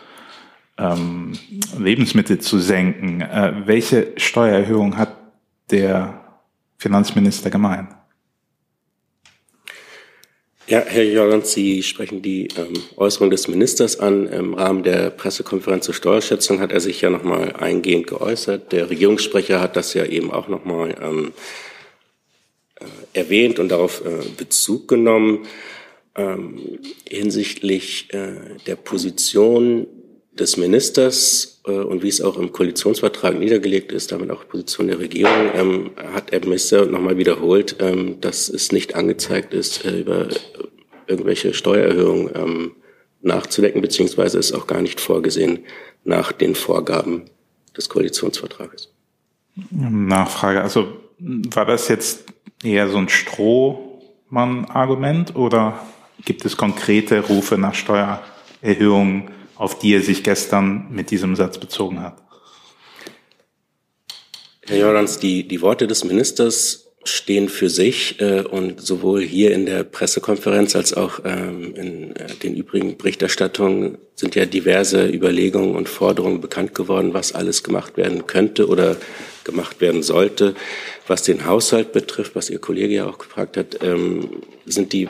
[0.78, 1.32] ähm,
[1.78, 3.20] Lebensmittel zu senken.
[3.20, 5.16] Äh, welche Steuererhöhung hat
[5.70, 6.20] der
[6.78, 7.88] Finanzminister gemeint?
[10.68, 14.28] Ja, Herr Jorgens, Sie sprechen die ähm, Äußerung des Ministers an.
[14.28, 18.70] Im Rahmen der Pressekonferenz zur Steuerschätzung hat er sich ja nochmal eingehend geäußert.
[18.70, 21.32] Der Regierungssprecher hat das ja eben auch nochmal ähm,
[22.78, 22.84] äh,
[23.18, 25.48] erwähnt und darauf äh, Bezug genommen
[26.14, 29.88] ähm, hinsichtlich äh, der Position
[30.38, 34.98] des Ministers äh, und wie es auch im Koalitionsvertrag niedergelegt ist, damit auch Position der
[34.98, 40.28] Regierung, ähm, hat der Minister nochmal wiederholt, ähm, dass es nicht angezeigt ist, äh, über
[41.06, 42.72] irgendwelche Steuererhöhungen ähm,
[43.20, 45.60] nachzudenken, beziehungsweise ist auch gar nicht vorgesehen
[46.04, 47.24] nach den Vorgaben
[47.76, 48.92] des Koalitionsvertrages.
[49.70, 52.24] Nachfrage, also war das jetzt
[52.64, 55.80] eher so ein Strohmann-Argument oder
[56.24, 59.30] gibt es konkrete Rufe nach Steuererhöhungen?
[59.62, 62.20] Auf die er sich gestern mit diesem Satz bezogen hat.
[64.66, 69.66] Herr Jordans, die, die Worte des Ministers stehen für sich äh, und sowohl hier in
[69.66, 75.88] der Pressekonferenz als auch ähm, in äh, den übrigen Berichterstattungen sind ja diverse Überlegungen und
[75.88, 78.96] Forderungen bekannt geworden, was alles gemacht werden könnte oder
[79.44, 80.56] gemacht werden sollte.
[81.06, 85.08] Was den Haushalt betrifft, was Ihr Kollege ja auch gefragt hat, ähm, sind die,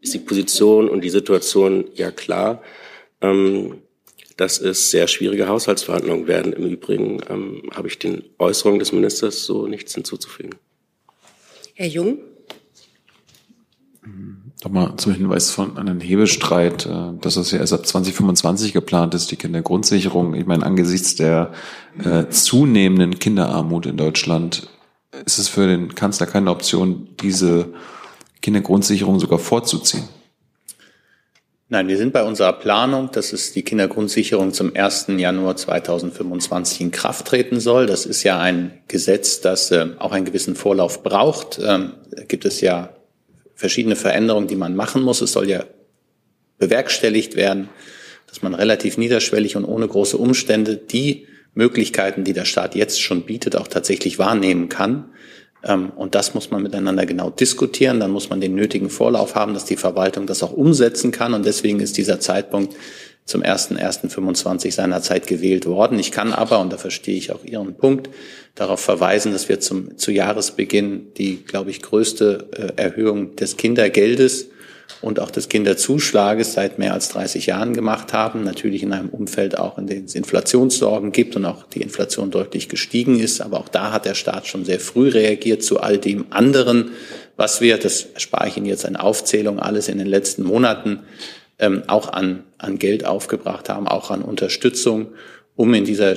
[0.00, 2.62] ist die Position und die Situation ja klar.
[3.20, 3.82] Ähm,
[4.38, 6.52] dass es sehr schwierige Haushaltsverhandlungen werden.
[6.52, 10.54] Im Übrigen ähm, habe ich den Äußerungen des Ministers so nichts hinzuzufügen.
[11.74, 12.20] Herr Jung?
[14.64, 19.30] Nochmal zum Hinweis von einem Hebestreit, äh, dass das ja erst ab 2025 geplant ist,
[19.32, 20.34] die Kindergrundsicherung.
[20.34, 21.52] Ich meine, angesichts der
[22.02, 24.68] äh, zunehmenden Kinderarmut in Deutschland
[25.26, 27.72] ist es für den Kanzler keine Option, diese
[28.40, 30.04] Kindergrundsicherung sogar vorzuziehen.
[31.70, 35.08] Nein, wir sind bei unserer Planung, dass es die Kindergrundsicherung zum 1.
[35.18, 37.84] Januar 2025 in Kraft treten soll.
[37.84, 41.58] Das ist ja ein Gesetz, das äh, auch einen gewissen Vorlauf braucht.
[41.62, 42.96] Ähm, da gibt es ja
[43.54, 45.20] verschiedene Veränderungen, die man machen muss.
[45.20, 45.64] Es soll ja
[46.56, 47.68] bewerkstelligt werden,
[48.28, 53.26] dass man relativ niederschwellig und ohne große Umstände die Möglichkeiten, die der Staat jetzt schon
[53.26, 55.10] bietet, auch tatsächlich wahrnehmen kann.
[55.64, 58.00] Ähm, und das muss man miteinander genau diskutieren.
[58.00, 61.34] Dann muss man den nötigen Vorlauf haben, dass die Verwaltung das auch umsetzen kann.
[61.34, 62.74] Und deswegen ist dieser Zeitpunkt
[63.24, 65.98] zum 1.1.25 seinerzeit gewählt worden.
[65.98, 68.08] Ich kann aber, und da verstehe ich auch Ihren Punkt,
[68.54, 74.48] darauf verweisen, dass wir zum, zu Jahresbeginn die, glaube ich, größte äh, Erhöhung des Kindergeldes
[75.00, 78.42] und auch des Kinderzuschlages seit mehr als 30 Jahren gemacht haben.
[78.42, 82.68] Natürlich in einem Umfeld auch, in dem es Inflationssorgen gibt und auch die Inflation deutlich
[82.68, 83.40] gestiegen ist.
[83.40, 86.90] Aber auch da hat der Staat schon sehr früh reagiert zu all dem anderen,
[87.36, 91.00] was wir, das spare ich Ihnen jetzt eine Aufzählung, alles in den letzten Monaten
[91.60, 95.08] ähm, auch an, an Geld aufgebracht haben, auch an Unterstützung,
[95.54, 96.14] um in dieser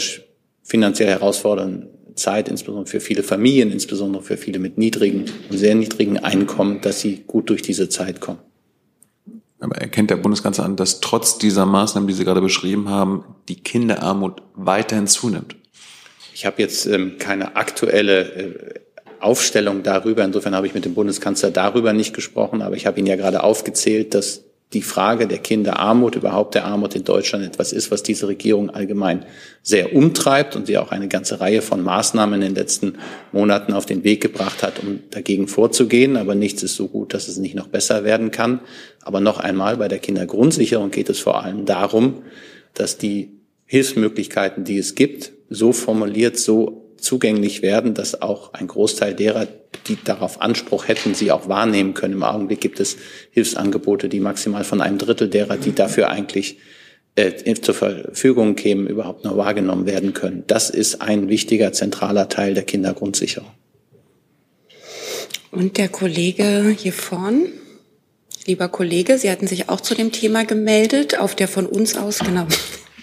[0.63, 6.17] finanziell herausfordernden Zeit, insbesondere für viele Familien, insbesondere für viele mit niedrigen und sehr niedrigen
[6.19, 8.39] Einkommen, dass sie gut durch diese Zeit kommen.
[9.61, 13.61] Aber erkennt der Bundeskanzler an, dass trotz dieser Maßnahmen, die Sie gerade beschrieben haben, die
[13.61, 15.55] Kinderarmut weiterhin zunimmt?
[16.33, 18.79] Ich habe jetzt ähm, keine aktuelle äh,
[19.19, 20.23] Aufstellung darüber.
[20.23, 23.43] Insofern habe ich mit dem Bundeskanzler darüber nicht gesprochen, aber ich habe Ihnen ja gerade
[23.43, 28.27] aufgezählt, dass die Frage der Kinderarmut, überhaupt der Armut in Deutschland etwas ist, was diese
[28.27, 29.25] Regierung allgemein
[29.63, 32.95] sehr umtreibt und sie auch eine ganze Reihe von Maßnahmen in den letzten
[33.33, 36.15] Monaten auf den Weg gebracht hat, um dagegen vorzugehen.
[36.15, 38.61] Aber nichts ist so gut, dass es nicht noch besser werden kann.
[39.01, 42.21] Aber noch einmal, bei der Kindergrundsicherung geht es vor allem darum,
[42.73, 49.13] dass die Hilfsmöglichkeiten, die es gibt, so formuliert, so zugänglich werden, dass auch ein Großteil
[49.13, 49.47] derer,
[49.87, 52.13] die darauf Anspruch hätten, sie auch wahrnehmen können.
[52.13, 52.97] Im Augenblick gibt es
[53.31, 56.57] Hilfsangebote, die maximal von einem Drittel derer, die dafür eigentlich
[57.15, 60.43] äh, zur Verfügung kämen, überhaupt noch wahrgenommen werden können.
[60.47, 63.51] Das ist ein wichtiger, zentraler Teil der Kindergrundsicherung.
[65.51, 67.47] Und der Kollege hier vorn.
[68.45, 72.19] Lieber Kollege, Sie hatten sich auch zu dem Thema gemeldet, auf der von uns aus,
[72.19, 72.47] genau.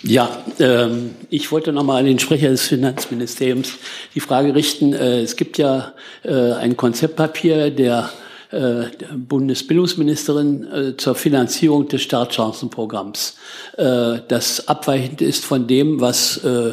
[0.03, 3.73] Ja, ähm, ich wollte nochmal an den Sprecher des Finanzministeriums
[4.15, 4.93] die Frage richten.
[4.93, 8.11] Äh, es gibt ja äh, ein Konzeptpapier der,
[8.51, 8.85] äh,
[9.15, 13.37] Bundesbildungsministerin äh, zur Finanzierung des Startchancenprogramms,
[13.77, 16.73] äh, das abweichend ist von dem, was äh,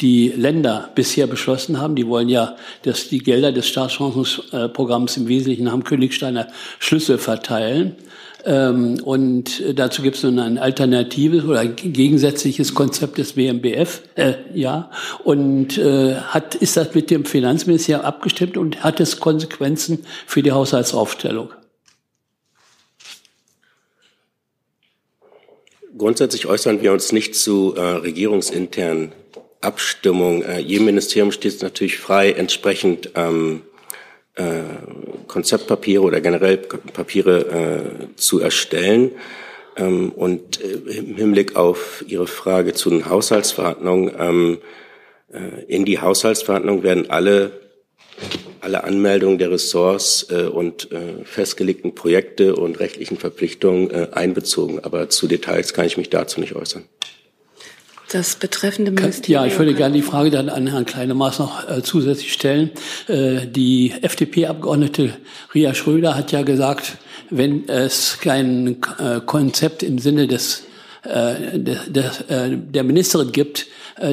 [0.00, 1.94] die Länder bisher beschlossen haben.
[1.94, 7.96] Die wollen ja, dass die Gelder des Startchancenprogramms im Wesentlichen am Königsteiner Schlüssel verteilen.
[8.46, 14.90] Ähm, und dazu gibt es nun ein alternatives oder gegensätzliches Konzept des WMBF, äh, ja.
[15.22, 20.52] Und äh, hat, ist das mit dem Finanzministerium abgestimmt und hat es Konsequenzen für die
[20.52, 21.50] Haushaltsaufstellung?
[25.96, 29.12] Grundsätzlich äußern wir uns nicht zu äh, regierungsinternen
[29.60, 30.42] Abstimmungen.
[30.42, 33.62] Äh, jedem Ministerium steht es natürlich frei, entsprechend ähm,
[34.36, 34.62] äh,
[35.26, 39.12] Konzeptpapiere oder generell Papiere äh, zu erstellen.
[39.76, 44.58] Ähm, und äh, im Hinblick auf Ihre Frage zu den Haushaltsverhandlungen, ähm,
[45.32, 47.60] äh, in die Haushaltsverhandlungen werden alle,
[48.60, 54.80] alle Anmeldungen der Ressorts äh, und äh, festgelegten Projekte und rechtlichen Verpflichtungen äh, einbezogen.
[54.84, 56.84] Aber zu Details kann ich mich dazu nicht äußern
[58.14, 59.44] das betreffende Ministerium.
[59.44, 62.70] Ja, ich würde gerne die Frage dann an Herrn Kleinemaß noch äh, zusätzlich stellen.
[63.08, 65.14] Äh, die FDP-Abgeordnete
[65.54, 66.96] Ria Schröder hat ja gesagt,
[67.30, 70.62] wenn es kein äh, Konzept im Sinne des,
[71.02, 73.64] äh, der, der, äh, der Ministerin gibt, äh,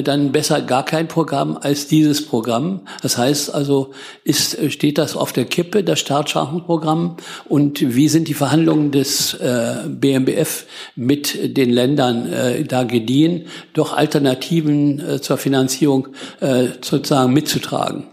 [0.04, 2.82] dann besser gar kein Programm als dieses Programm.
[3.02, 3.92] Das heißt also,
[4.24, 7.16] ist, steht das auf der Kippe, das Startchancenprogramm?
[7.48, 13.96] Und wie sind die Verhandlungen des äh, BMBF mit den Ländern äh, da gediehen, doch
[13.96, 16.08] Alternativen äh, zur Finanzierung
[16.40, 18.11] äh, sozusagen mitzutragen?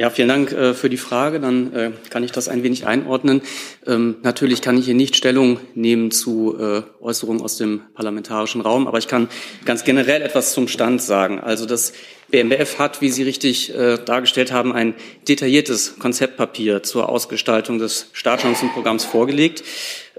[0.00, 1.40] Ja, vielen Dank äh, für die Frage.
[1.40, 3.42] Dann äh, kann ich das ein wenig einordnen.
[3.86, 8.86] Ähm, natürlich kann ich hier nicht Stellung nehmen zu äh, Äußerungen aus dem parlamentarischen Raum,
[8.86, 9.28] aber ich kann
[9.66, 11.38] ganz generell etwas zum Stand sagen.
[11.38, 11.92] Also das
[12.30, 14.94] BMBF hat, wie Sie richtig äh, dargestellt haben, ein
[15.28, 19.62] detailliertes Konzeptpapier zur Ausgestaltung des Startchancenprogramms vorgelegt.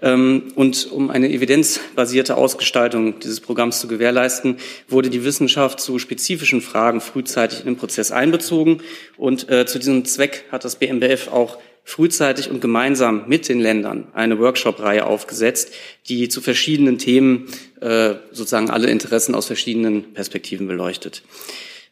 [0.02, 6.62] Ähm, und um eine evidenzbasierte Ausgestaltung dieses Programms zu gewährleisten, wurde die Wissenschaft zu spezifischen
[6.62, 8.82] Fragen frühzeitig in den Prozess einbezogen.
[9.18, 14.08] Und äh, zu diesem Zweck hat das BMBF auch frühzeitig und gemeinsam mit den Ländern
[14.14, 15.74] eine Workshop-Reihe aufgesetzt,
[16.08, 17.48] die zu verschiedenen Themen
[17.82, 21.24] äh, sozusagen alle Interessen aus verschiedenen Perspektiven beleuchtet.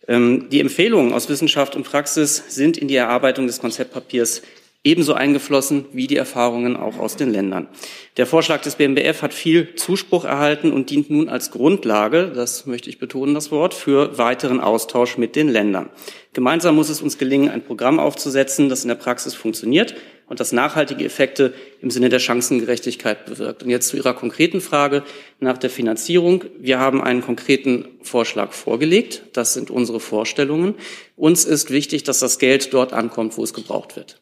[0.08, 4.42] Ähm, die Empfehlungen aus Wissenschaft und Praxis sind in die Erarbeitung des Konzeptpapiers
[4.84, 7.68] ebenso eingeflossen wie die Erfahrungen auch aus den Ländern.
[8.16, 12.90] Der Vorschlag des BMBF hat viel Zuspruch erhalten und dient nun als Grundlage, das möchte
[12.90, 15.90] ich betonen, das Wort, für weiteren Austausch mit den Ländern.
[16.32, 19.96] Gemeinsam muss es uns gelingen, ein Programm aufzusetzen, das in der Praxis funktioniert
[20.30, 23.64] und das nachhaltige Effekte im Sinne der Chancengerechtigkeit bewirkt.
[23.64, 25.04] Und jetzt zu Ihrer konkreten Frage
[25.40, 26.46] nach der Finanzierung.
[26.60, 29.24] Wir haben einen konkreten Vorschlag vorgelegt.
[29.34, 30.76] Das sind unsere Vorstellungen.
[31.16, 34.22] Uns ist wichtig, dass das Geld dort ankommt, wo es gebraucht wird.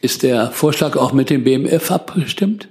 [0.00, 2.68] Ist der Vorschlag auch mit dem BMF abgestimmt?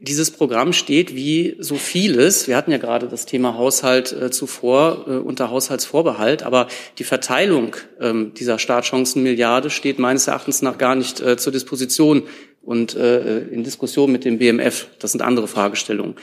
[0.00, 2.46] Dieses Programm steht wie so vieles.
[2.48, 6.68] Wir hatten ja gerade das Thema Haushalt äh, zuvor äh, unter Haushaltsvorbehalt, aber
[6.98, 12.22] die Verteilung ähm, dieser Startchancenmilliarde steht meines Erachtens nach gar nicht äh, zur Disposition
[12.62, 14.88] und äh, in Diskussion mit dem BMF.
[14.98, 16.16] Das sind andere Fragestellungen.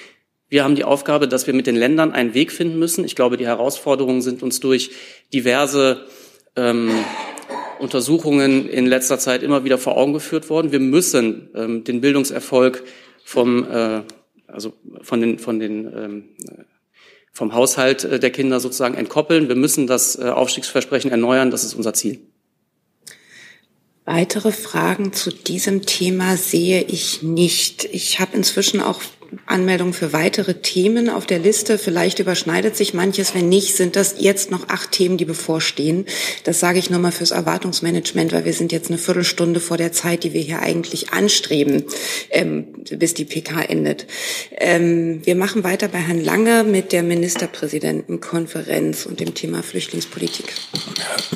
[0.48, 3.04] Wir haben die Aufgabe, dass wir mit den Ländern einen Weg finden müssen.
[3.04, 4.92] Ich glaube, die Herausforderungen sind uns durch
[5.34, 6.06] diverse
[6.56, 6.92] ähm,
[7.80, 10.72] Untersuchungen in letzter Zeit immer wieder vor Augen geführt worden.
[10.72, 12.84] Wir müssen ähm, den Bildungserfolg
[13.36, 14.02] vom, äh,
[14.48, 16.24] also von den, von den ähm,
[17.34, 19.50] vom Haushalt äh, der Kinder sozusagen entkoppeln.
[19.50, 21.52] Wir müssen das äh, Aufstiegsversprechen erneuern.
[21.52, 22.22] Das ist unser Ziel.
[24.06, 27.86] Weitere Fragen zu diesem Thema sehe ich nicht.
[27.92, 29.02] Ich habe inzwischen auch
[29.46, 31.78] Anmeldungen für weitere Themen auf der Liste.
[31.78, 33.36] Vielleicht überschneidet sich manches.
[33.36, 36.06] Wenn nicht, sind das jetzt noch acht Themen, die bevorstehen.
[36.44, 40.24] Das sage ich nochmal fürs Erwartungsmanagement, weil wir sind jetzt eine Viertelstunde vor der Zeit,
[40.24, 41.84] die wir hier eigentlich anstreben,
[42.32, 44.08] ähm, bis die PK endet.
[44.52, 50.54] Ähm, wir machen weiter bei Herrn Lange mit der Ministerpräsidentenkonferenz und dem Thema Flüchtlingspolitik.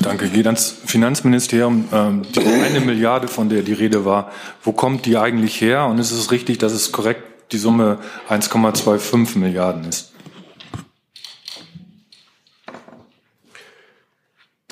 [0.02, 0.26] Danke.
[0.26, 1.90] Ich gehe ans Finanzministerium.
[1.92, 4.32] Ähm, die eine Milliarde, von der die Rede war,
[4.64, 5.86] wo kommt die eigentlich her?
[5.86, 10.14] Und ist es richtig, dass es korrekt die Summe 1,25 Milliarden ist.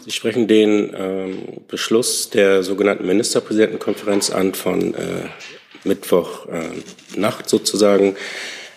[0.03, 5.25] Sie sprechen den ähm, Beschluss der sogenannten Ministerpräsidentenkonferenz an von äh,
[5.83, 8.15] Mittwochnacht äh, sozusagen.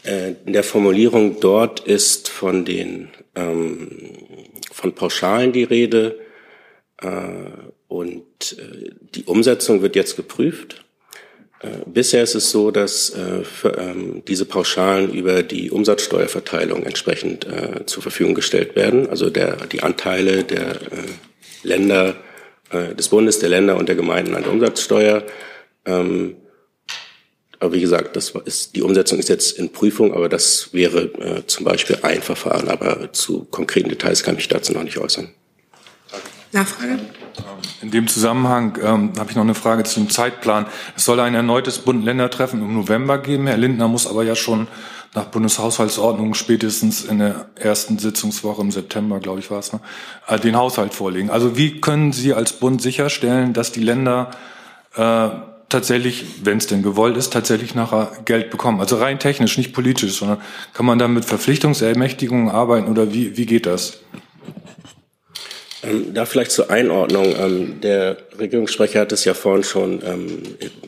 [0.03, 3.91] Äh, in der Formulierung dort ist von den ähm,
[4.73, 6.19] von Pauschalen die Rede
[7.01, 7.09] äh,
[7.87, 10.85] und äh, die Umsetzung wird jetzt geprüft.
[11.61, 13.43] Äh, bisher ist es so, dass äh,
[13.79, 19.09] ähm, diese Pauschalen über die Umsatzsteuerverteilung entsprechend äh, zur Verfügung gestellt werden.
[19.09, 20.79] Also der, die Anteile der
[21.63, 22.17] Länder,
[22.97, 25.25] des Bundes, der Länder und der Gemeinden an der Umsatzsteuer.
[25.85, 26.37] Ähm,
[27.59, 31.65] aber wie gesagt, das ist, die Umsetzung ist jetzt in Prüfung, aber das wäre zum
[31.65, 32.69] Beispiel ein Verfahren.
[32.69, 35.35] Aber zu konkreten Details kann ich dazu noch nicht äußern.
[36.53, 37.01] Nachfrage?
[37.83, 40.67] In dem Zusammenhang ähm, habe ich noch eine Frage zum Zeitplan.
[40.97, 43.47] Es soll ein erneutes Bund-Länder-Treffen im November geben.
[43.47, 44.69] Herr Lindner muss aber ja schon
[45.15, 49.81] nach Bundeshaushaltsordnung spätestens in der ersten Sitzungswoche im September, glaube ich, war es, ne,
[50.29, 51.31] äh, den Haushalt vorlegen.
[51.31, 54.31] Also wie können Sie als Bund sicherstellen, dass die Länder
[54.95, 55.29] äh,
[55.69, 58.81] tatsächlich, wenn es denn gewollt ist, tatsächlich nachher Geld bekommen?
[58.81, 60.41] Also rein technisch, nicht politisch, sondern
[60.75, 64.01] kann man da mit Verpflichtungsermächtigungen arbeiten oder wie, wie geht das?
[65.83, 67.35] Ähm, da vielleicht zur Einordnung.
[67.39, 70.43] Ähm, der Regierungssprecher hat es ja vorhin schon ähm,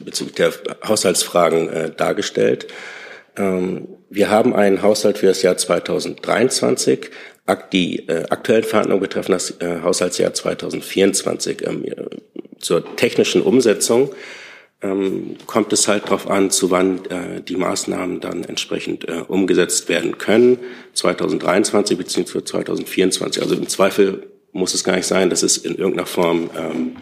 [0.04, 0.52] bezüglich der
[0.86, 2.66] Haushaltsfragen äh, dargestellt.
[3.36, 7.10] Ähm, wir haben einen Haushalt für das Jahr 2023.
[7.72, 11.66] Die äh, aktuellen Verhandlungen betreffen das äh, Haushaltsjahr 2024.
[11.66, 11.86] Ähm,
[12.58, 14.14] zur technischen Umsetzung
[14.82, 19.88] ähm, kommt es halt darauf an, zu wann äh, die Maßnahmen dann entsprechend äh, umgesetzt
[19.88, 20.58] werden können.
[20.94, 22.44] 2023 bzw.
[22.44, 23.42] 2024.
[23.42, 26.96] Also im Zweifel muss es gar nicht sein, dass es in irgendeiner Form ähm,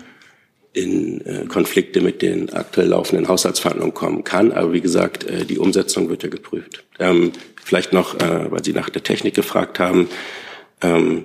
[0.72, 4.52] in äh, Konflikte mit den aktuell laufenden Haushaltsverhandlungen kommen kann.
[4.52, 6.84] Aber wie gesagt, äh, die Umsetzung wird ja geprüft.
[6.98, 7.32] Ähm,
[7.62, 10.08] vielleicht noch, äh, weil Sie nach der Technik gefragt haben,
[10.80, 11.24] ähm,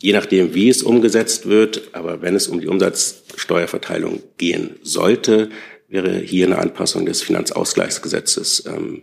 [0.00, 5.50] je nachdem, wie es umgesetzt wird, aber wenn es um die Umsatzsteuerverteilung gehen sollte,
[5.88, 9.02] wäre hier eine Anpassung des Finanzausgleichsgesetzes ähm,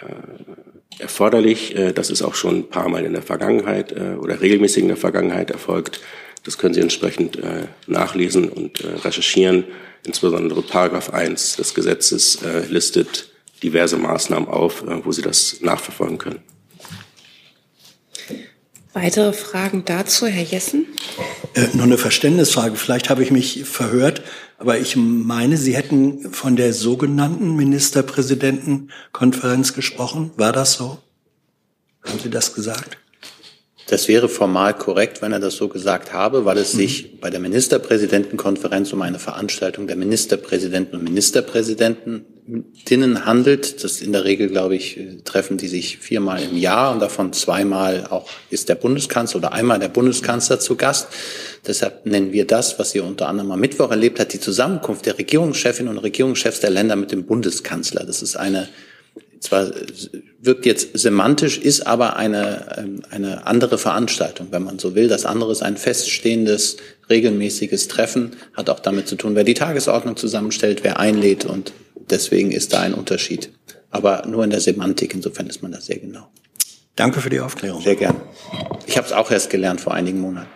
[0.00, 0.04] äh,
[0.98, 1.76] erforderlich.
[1.76, 4.88] Äh, das ist auch schon ein paar Mal in der Vergangenheit äh, oder regelmäßig in
[4.88, 6.00] der Vergangenheit erfolgt.
[6.44, 9.64] Das können Sie entsprechend äh, nachlesen und recherchieren.
[10.04, 12.38] Insbesondere Paragraph 1 des Gesetzes
[12.68, 13.28] listet
[13.64, 16.38] diverse Maßnahmen auf, wo Sie das nachverfolgen können.
[18.96, 20.86] Weitere Fragen dazu, Herr Jessen?
[21.52, 22.76] Äh, nur eine Verständnisfrage.
[22.76, 24.22] Vielleicht habe ich mich verhört,
[24.58, 30.30] aber ich meine, Sie hätten von der sogenannten Ministerpräsidentenkonferenz gesprochen.
[30.36, 30.98] War das so?
[32.04, 32.98] Haben Sie das gesagt?
[33.88, 37.38] Das wäre formal korrekt, wenn er das so gesagt habe, weil es sich bei der
[37.38, 43.84] Ministerpräsidentenkonferenz um eine Veranstaltung der Ministerpräsidenten und Ministerpräsidentinnen handelt.
[43.84, 48.08] Das in der Regel, glaube ich, treffen die sich viermal im Jahr und davon zweimal
[48.10, 51.06] auch ist der Bundeskanzler oder einmal der Bundeskanzler zu Gast.
[51.64, 55.16] Deshalb nennen wir das, was ihr unter anderem am Mittwoch erlebt hat, die Zusammenkunft der
[55.16, 58.04] Regierungschefin und Regierungschefs der Länder mit dem Bundeskanzler.
[58.04, 58.68] Das ist eine
[59.40, 59.70] zwar
[60.40, 65.08] wirkt jetzt semantisch, ist aber eine, ähm, eine andere Veranstaltung, wenn man so will.
[65.08, 66.76] Das andere ist ein feststehendes,
[67.10, 71.72] regelmäßiges Treffen, hat auch damit zu tun, wer die Tagesordnung zusammenstellt, wer einlädt und
[72.10, 73.50] deswegen ist da ein Unterschied.
[73.90, 76.28] Aber nur in der Semantik, insofern ist man da sehr genau.
[76.96, 77.82] Danke für die Aufklärung.
[77.82, 78.20] Sehr gern.
[78.86, 80.48] Ich habe es auch erst gelernt vor einigen Monaten.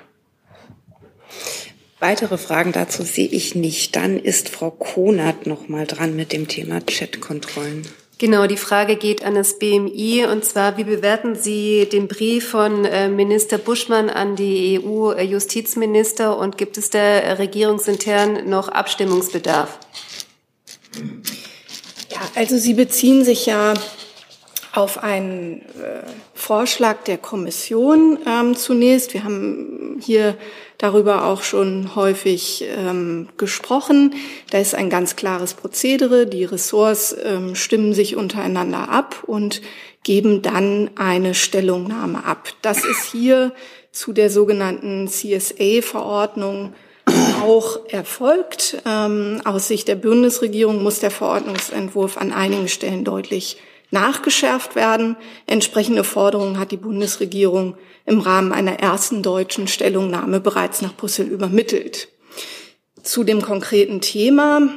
[2.00, 3.94] Weitere Fragen dazu sehe ich nicht.
[3.94, 7.82] Dann ist Frau Konert noch mal dran mit dem Thema Chatkontrollen.
[8.20, 12.84] Genau, die Frage geht an das BMI und zwar, wie bewerten Sie den Brief von
[12.84, 19.78] äh, Minister Buschmann an die EU-Justizminister und gibt es da regierungsintern noch Abstimmungsbedarf?
[22.10, 23.72] Ja, also Sie beziehen sich ja
[24.74, 26.02] auf einen äh,
[26.34, 29.14] Vorschlag der Kommission ähm, zunächst.
[29.14, 30.36] Wir haben hier
[30.80, 34.14] darüber auch schon häufig ähm, gesprochen.
[34.50, 36.26] Da ist ein ganz klares Prozedere.
[36.26, 39.60] Die Ressorts ähm, stimmen sich untereinander ab und
[40.04, 42.48] geben dann eine Stellungnahme ab.
[42.62, 43.52] Das ist hier
[43.92, 46.72] zu der sogenannten CSA-Verordnung
[47.42, 48.78] auch erfolgt.
[48.86, 53.58] Ähm, aus Sicht der Bundesregierung muss der Verordnungsentwurf an einigen Stellen deutlich
[53.90, 55.16] nachgeschärft werden.
[55.46, 57.76] Entsprechende Forderungen hat die Bundesregierung
[58.06, 62.08] im Rahmen einer ersten deutschen Stellungnahme bereits nach Brüssel übermittelt.
[63.02, 64.68] Zu dem konkreten Thema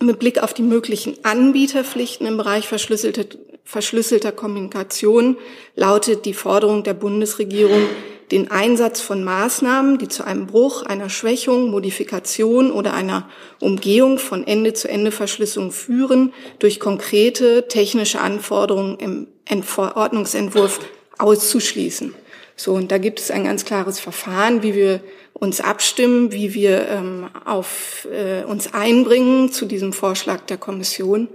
[0.00, 5.36] mit Blick auf die möglichen Anbieterpflichten im Bereich verschlüsselter, Kommunikation
[5.74, 7.82] lautet die Forderung der Bundesregierung,
[8.30, 13.28] den Einsatz von Maßnahmen, die zu einem Bruch, einer Schwächung, Modifikation oder einer
[13.60, 20.80] Umgehung von Ende-zu-Ende-Verschlüsselung führen, durch konkrete technische Anforderungen im Verordnungsentwurf
[21.18, 22.14] auszuschließen.
[22.56, 25.00] So, und da gibt es ein ganz klares Verfahren, wie wir
[25.32, 31.28] uns abstimmen, wie wir ähm, auf, äh, uns einbringen zu diesem Vorschlag der Kommission.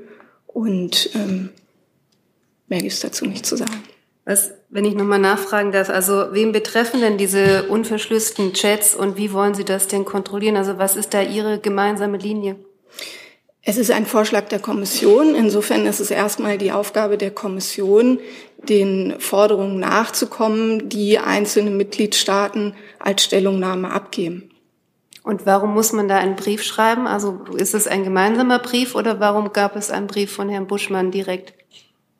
[0.48, 1.50] Und ähm,
[2.68, 3.84] mehr gibt es dazu nicht zu sagen.
[4.26, 9.34] Was, wenn ich nochmal nachfragen darf, also wem betreffen denn diese unverschlüsselten Chats und wie
[9.34, 10.56] wollen Sie das denn kontrollieren?
[10.56, 12.56] Also was ist da Ihre gemeinsame Linie?
[13.66, 15.36] Es ist ein Vorschlag der Kommission.
[15.36, 18.20] Insofern ist es erstmal die Aufgabe der Kommission,
[18.58, 24.50] den Forderungen nachzukommen, die einzelne Mitgliedstaaten als Stellungnahme abgeben.
[25.24, 27.08] Und warum muss man da einen Brief schreiben?
[27.08, 31.12] Also ist es ein gemeinsamer Brief oder warum gab es einen Brief von Herrn Buschmann
[31.12, 31.54] direkt?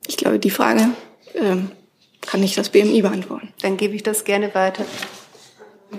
[0.08, 0.90] Ich glaube, die Frage
[1.36, 1.72] ähm,
[2.26, 3.54] kann nicht das BMI beantworten.
[3.62, 4.86] Dann gebe ich das gerne weiter.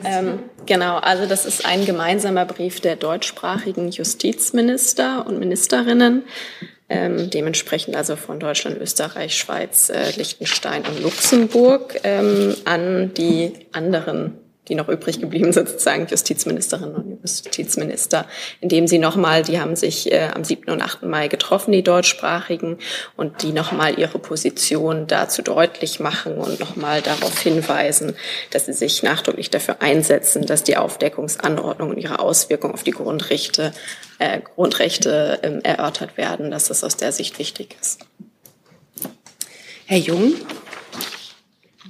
[0.05, 6.25] Ähm, genau, also das ist ein gemeinsamer Brief der deutschsprachigen Justizminister und Ministerinnen,
[6.89, 14.39] ähm, dementsprechend also von Deutschland, Österreich, Schweiz, äh, Liechtenstein und Luxemburg ähm, an die anderen
[14.69, 18.27] die noch übrig geblieben sind, sozusagen Justizministerinnen und Justizminister,
[18.61, 20.71] indem sie nochmal, die haben sich äh, am 7.
[20.71, 21.03] und 8.
[21.03, 22.79] Mai getroffen, die deutschsprachigen,
[23.17, 28.15] und die nochmal ihre Position dazu deutlich machen und nochmal darauf hinweisen,
[28.51, 33.73] dass sie sich nachdrücklich dafür einsetzen, dass die Aufdeckungsanordnung und ihre Auswirkungen auf die Grundrechte,
[34.19, 38.01] äh, Grundrechte äh, erörtert werden, dass das aus der Sicht wichtig ist.
[39.87, 40.33] Herr Jung?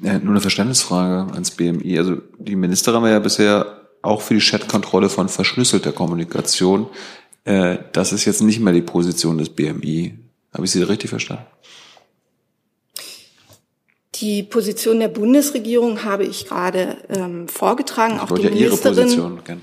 [0.05, 1.98] Ja, nur eine Verständnisfrage ans BMI.
[1.98, 6.88] Also die Ministerin war ja bisher auch für die Chatkontrolle von verschlüsselter Kommunikation.
[7.44, 10.18] Äh, das ist jetzt nicht mehr die Position des BMI.
[10.52, 11.46] Habe ich Sie richtig verstanden?
[14.16, 18.16] Die Position der Bundesregierung habe ich gerade ähm, vorgetragen.
[18.16, 19.62] Ich auch wollte die ja Ihre Ministerin, Position kennen.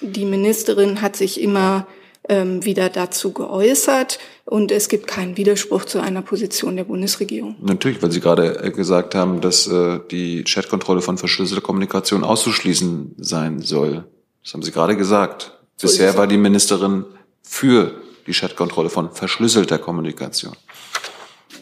[0.00, 1.86] die Ministerin hat sich immer
[2.28, 7.56] ähm, wieder dazu geäußert und es gibt keinen Widerspruch zu einer Position der Bundesregierung.
[7.60, 13.14] Natürlich, weil Sie gerade äh, gesagt haben, dass äh, die Chatkontrolle von verschlüsselter Kommunikation auszuschließen
[13.18, 14.04] sein soll.
[14.42, 15.58] Das haben Sie gerade gesagt.
[15.76, 16.16] So Bisher es.
[16.16, 17.04] war die Ministerin
[17.42, 17.92] für
[18.26, 20.54] die Chatkontrolle von verschlüsselter Kommunikation.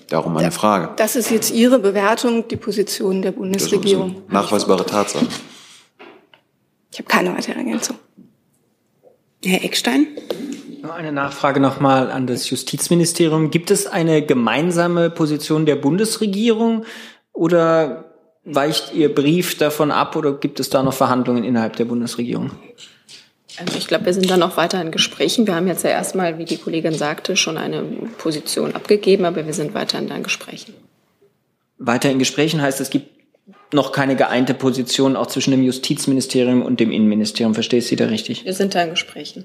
[0.09, 0.91] Darum meine Frage.
[0.97, 4.23] Das ist jetzt Ihre Bewertung, die Position der Bundesregierung.
[4.29, 5.27] Nachweisbare Tatsache.
[6.91, 7.97] Ich habe keine weitere Ergänzung.
[9.45, 10.09] Herr Eckstein?
[10.83, 13.53] Nur eine Nachfrage nochmal an das Justizministerium.
[13.53, 16.85] Gibt es eine gemeinsame Position der Bundesregierung
[17.33, 18.13] oder
[18.45, 22.51] weicht Ihr Brief davon ab oder gibt es da noch Verhandlungen innerhalb der Bundesregierung?
[23.59, 25.47] Also ich glaube, wir sind da noch weiter in Gesprächen.
[25.47, 27.83] Wir haben jetzt ja erstmal, wie die Kollegin sagte, schon eine
[28.19, 30.75] Position abgegeben, aber wir sind weiter in den Gesprächen.
[31.79, 33.09] Weiter in Gesprächen heißt, es gibt
[33.73, 37.55] noch keine geeinte Position auch zwischen dem Justizministerium und dem Innenministerium.
[37.55, 38.45] Verstehe ich Sie da richtig?
[38.45, 39.45] Wir sind da in Gesprächen.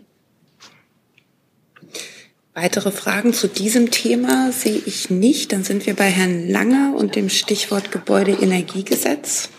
[2.60, 5.54] Weitere Fragen zu diesem Thema sehe ich nicht.
[5.54, 9.50] Dann sind wir bei Herrn Langer und dem Stichwort Gebäudeenergiegesetz.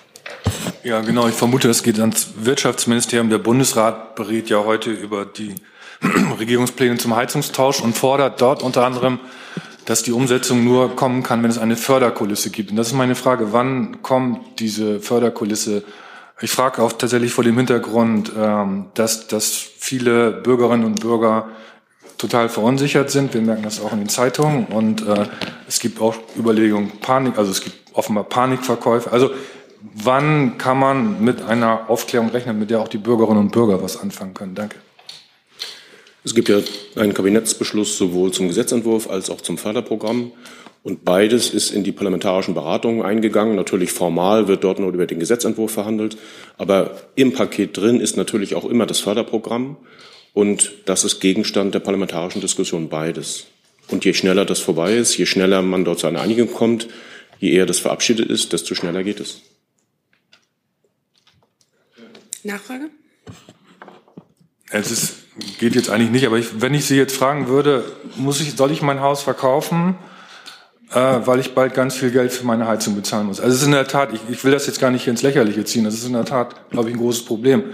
[0.83, 1.29] Ja, genau.
[1.29, 3.31] Ich vermute, es geht ans Wirtschaftsministerium.
[3.31, 5.55] Der Bundesrat berät ja heute über die
[6.41, 9.21] Regierungspläne zum Heizungstausch und fordert dort unter anderem,
[9.85, 12.73] dass die Umsetzung nur kommen kann, wenn es eine Förderkulisse gibt.
[12.73, 15.85] Und das ist meine Frage, wann kommt diese Förderkulisse?
[16.41, 21.47] Ich frage auch tatsächlich vor dem Hintergrund, ähm, dass, dass viele Bürgerinnen und Bürger
[22.19, 23.33] total verunsichert sind.
[23.33, 24.66] Wir merken das auch in den Zeitungen.
[24.66, 25.27] Und äh,
[25.66, 29.11] es gibt auch Überlegungen, Panik, also es gibt offenbar Panikverkäufe.
[29.11, 29.31] Also
[29.81, 33.99] wann kann man mit einer Aufklärung rechnen, mit der auch die Bürgerinnen und Bürger was
[33.99, 34.55] anfangen können?
[34.55, 34.77] Danke.
[36.25, 36.59] Es gibt ja
[36.97, 40.33] einen Kabinettsbeschluss sowohl zum Gesetzentwurf als auch zum Förderprogramm.
[40.83, 43.57] Und beides ist in die parlamentarischen Beratungen eingegangen.
[43.57, 46.19] Natürlich formal wird dort nur über den Gesetzentwurf verhandelt.
[46.57, 49.77] Aber im Paket drin ist natürlich auch immer das Förderprogramm.
[50.39, 53.47] Und das ist Gegenstand der parlamentarischen Diskussion beides.
[53.89, 56.86] Und je schneller das vorbei ist, je schneller man dort zu einer Einigung kommt,
[57.41, 59.41] je eher das verabschiedet ist, desto schneller geht es.
[62.45, 62.89] Nachfrage?
[64.70, 65.14] Es ist,
[65.59, 67.84] geht jetzt eigentlich nicht, aber ich, wenn ich Sie jetzt fragen würde,
[68.14, 69.99] muss ich, soll ich mein Haus verkaufen,
[70.93, 73.41] äh, weil ich bald ganz viel Geld für meine Heizung bezahlen muss?
[73.41, 75.64] Also es ist in der Tat, ich, ich will das jetzt gar nicht ins Lächerliche
[75.64, 77.64] ziehen, das ist in der Tat, glaube ich, ein großes Problem.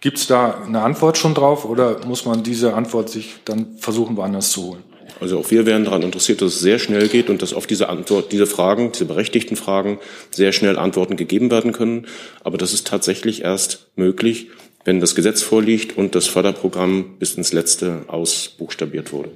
[0.00, 4.16] Gibt es da eine Antwort schon drauf oder muss man diese Antwort sich dann versuchen,
[4.16, 4.84] woanders zu holen?
[5.20, 7.88] Also auch wir wären daran interessiert, dass es sehr schnell geht und dass auf diese
[7.88, 9.98] Antwort, diese Fragen, diese berechtigten Fragen
[10.30, 12.06] sehr schnell Antworten gegeben werden können.
[12.44, 14.50] Aber das ist tatsächlich erst möglich,
[14.84, 19.30] wenn das Gesetz vorliegt und das Förderprogramm bis ins Letzte ausbuchstabiert wurde.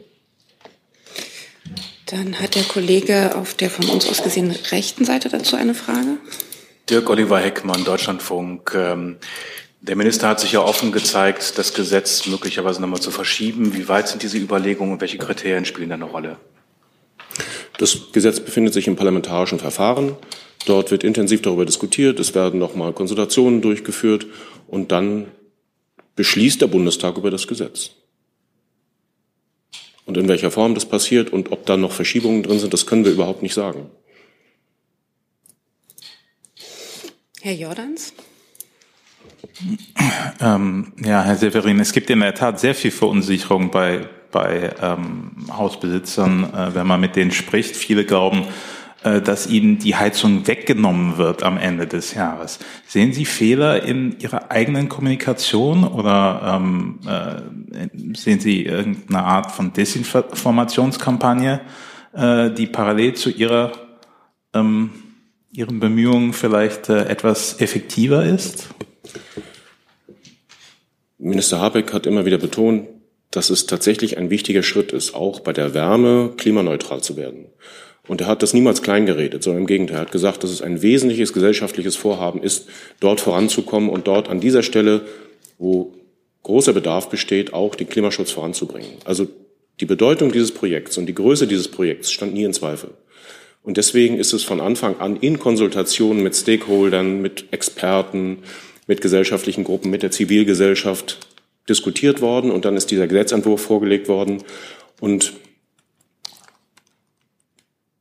[2.06, 6.18] Dann hat der Kollege auf der von uns aus gesehen rechten Seite dazu eine Frage.
[6.88, 8.76] Dirk Oliver Heckmann, Deutschlandfunk.
[9.82, 13.74] Der Minister hat sich ja offen gezeigt, das Gesetz möglicherweise nochmal zu verschieben.
[13.74, 16.36] Wie weit sind diese Überlegungen und welche Kriterien spielen da eine Rolle?
[17.78, 20.14] Das Gesetz befindet sich im parlamentarischen Verfahren.
[20.66, 22.20] Dort wird intensiv darüber diskutiert.
[22.20, 24.28] Es werden nochmal Konsultationen durchgeführt
[24.68, 25.26] und dann
[26.14, 27.90] beschließt der Bundestag über das Gesetz.
[30.04, 33.04] Und in welcher Form das passiert und ob da noch Verschiebungen drin sind, das können
[33.04, 33.90] wir überhaupt nicht sagen.
[37.40, 38.12] Herr Jordans?
[40.40, 45.32] Ähm, ja, Herr Severin, es gibt in der Tat sehr viel Verunsicherung bei, bei ähm,
[45.50, 47.76] Hausbesitzern, äh, wenn man mit denen spricht.
[47.76, 48.44] Viele glauben,
[49.04, 52.60] äh, dass ihnen die Heizung weggenommen wird am Ende des Jahres.
[52.86, 59.72] Sehen Sie Fehler in Ihrer eigenen Kommunikation oder ähm, äh, sehen Sie irgendeine Art von
[59.72, 61.60] Desinformationskampagne,
[62.12, 63.72] äh, die parallel zu Ihrer,
[64.54, 64.90] ähm,
[65.52, 68.68] Ihren Bemühungen vielleicht äh, etwas effektiver ist?
[71.18, 72.88] Minister Habeck hat immer wieder betont,
[73.30, 77.46] dass es tatsächlich ein wichtiger Schritt ist, auch bei der Wärme klimaneutral zu werden.
[78.08, 79.98] Und er hat das niemals kleingeredet, sondern im Gegenteil.
[79.98, 82.68] Er hat gesagt, dass es ein wesentliches gesellschaftliches Vorhaben ist,
[83.00, 85.02] dort voranzukommen und dort an dieser Stelle,
[85.58, 85.94] wo
[86.42, 88.90] großer Bedarf besteht, auch den Klimaschutz voranzubringen.
[89.04, 89.28] Also
[89.80, 92.90] die Bedeutung dieses Projekts und die Größe dieses Projekts stand nie in Zweifel.
[93.62, 98.38] Und deswegen ist es von Anfang an in Konsultationen mit Stakeholdern, mit Experten,
[98.86, 101.18] mit gesellschaftlichen Gruppen, mit der Zivilgesellschaft
[101.68, 104.42] diskutiert worden und dann ist dieser Gesetzentwurf vorgelegt worden.
[105.00, 105.34] Und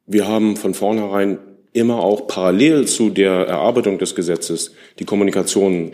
[0.06, 1.38] wir haben von vornherein
[1.74, 5.94] immer auch parallel zu der Erarbeitung des Gesetzes die Kommunikation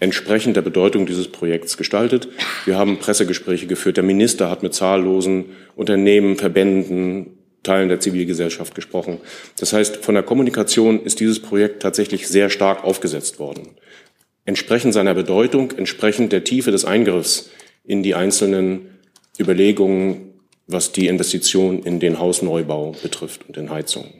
[0.00, 2.28] entsprechend der Bedeutung dieses Projekts gestaltet.
[2.64, 3.96] Wir haben Pressegespräche geführt.
[3.96, 5.44] Der Minister hat mit zahllosen
[5.76, 9.20] Unternehmen, Verbänden, Teilen der Zivilgesellschaft gesprochen.
[9.60, 13.76] Das heißt, von der Kommunikation ist dieses Projekt tatsächlich sehr stark aufgesetzt worden.
[14.44, 17.50] Entsprechend seiner Bedeutung, entsprechend der Tiefe des Eingriffs
[17.84, 18.98] in die einzelnen
[19.38, 20.34] Überlegungen,
[20.66, 24.12] was die Investition in den Hausneubau betrifft und in Heizungen.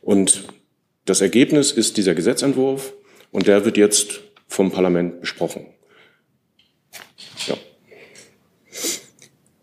[0.00, 0.44] Und
[1.04, 2.92] das Ergebnis ist dieser Gesetzentwurf
[3.30, 5.66] und der wird jetzt vom Parlament besprochen.
[7.46, 7.56] Ja.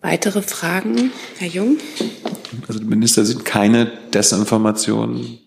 [0.02, 1.78] Weitere Fragen, Herr Jung?
[2.68, 5.40] Also Minister sind keine Desinformation,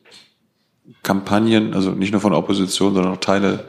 [1.02, 3.64] Kampagnen, also nicht nur von Opposition, sondern auch Teile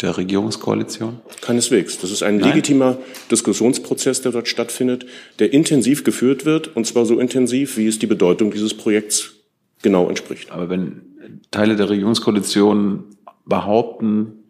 [0.00, 1.20] der Regierungskoalition?
[1.40, 1.98] Keineswegs.
[1.98, 2.50] Das ist ein Nein?
[2.50, 2.98] legitimer
[3.30, 5.06] Diskussionsprozess, der dort stattfindet,
[5.38, 9.34] der intensiv geführt wird, und zwar so intensiv, wie es die Bedeutung dieses Projekts
[9.82, 10.50] genau entspricht.
[10.50, 11.02] Aber wenn
[11.50, 13.04] Teile der Regierungskoalition
[13.44, 14.44] behaupten,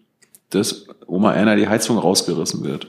[0.51, 2.89] dass Oma Erna die Heizung rausgerissen wird,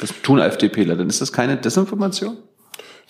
[0.00, 2.36] das tun FDPler, dann ist das keine Desinformation?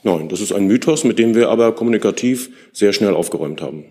[0.03, 3.87] Nein, das ist ein Mythos, mit dem wir aber kommunikativ sehr schnell aufgeräumt haben.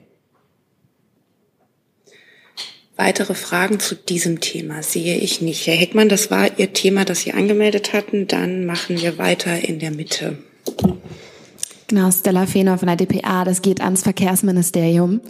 [2.96, 5.66] Weitere Fragen zu diesem Thema sehe ich nicht.
[5.66, 8.28] Herr Heckmann, das war Ihr Thema, das Sie angemeldet hatten.
[8.28, 10.38] Dann machen wir weiter in der Mitte.
[11.88, 15.22] Genau, Stella Fehner von der DPA, das geht ans Verkehrsministerium.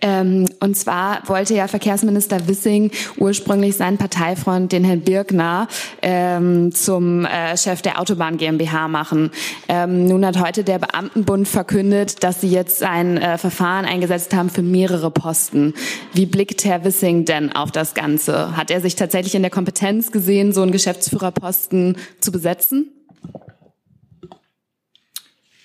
[0.00, 5.66] Ähm, und zwar wollte ja Verkehrsminister Wissing ursprünglich seinen Parteifreund, den Herrn Birkner,
[6.02, 9.30] ähm, zum äh, Chef der Autobahn GmbH machen.
[9.66, 14.50] Ähm, nun hat heute der Beamtenbund verkündet, dass sie jetzt ein äh, Verfahren eingesetzt haben
[14.50, 15.72] für mehrere Posten.
[16.12, 18.56] Wie blickt Herr Wissing denn auf das Ganze?
[18.58, 22.93] Hat er sich tatsächlich in der Kompetenz gesehen, so einen Geschäftsführerposten zu besetzen?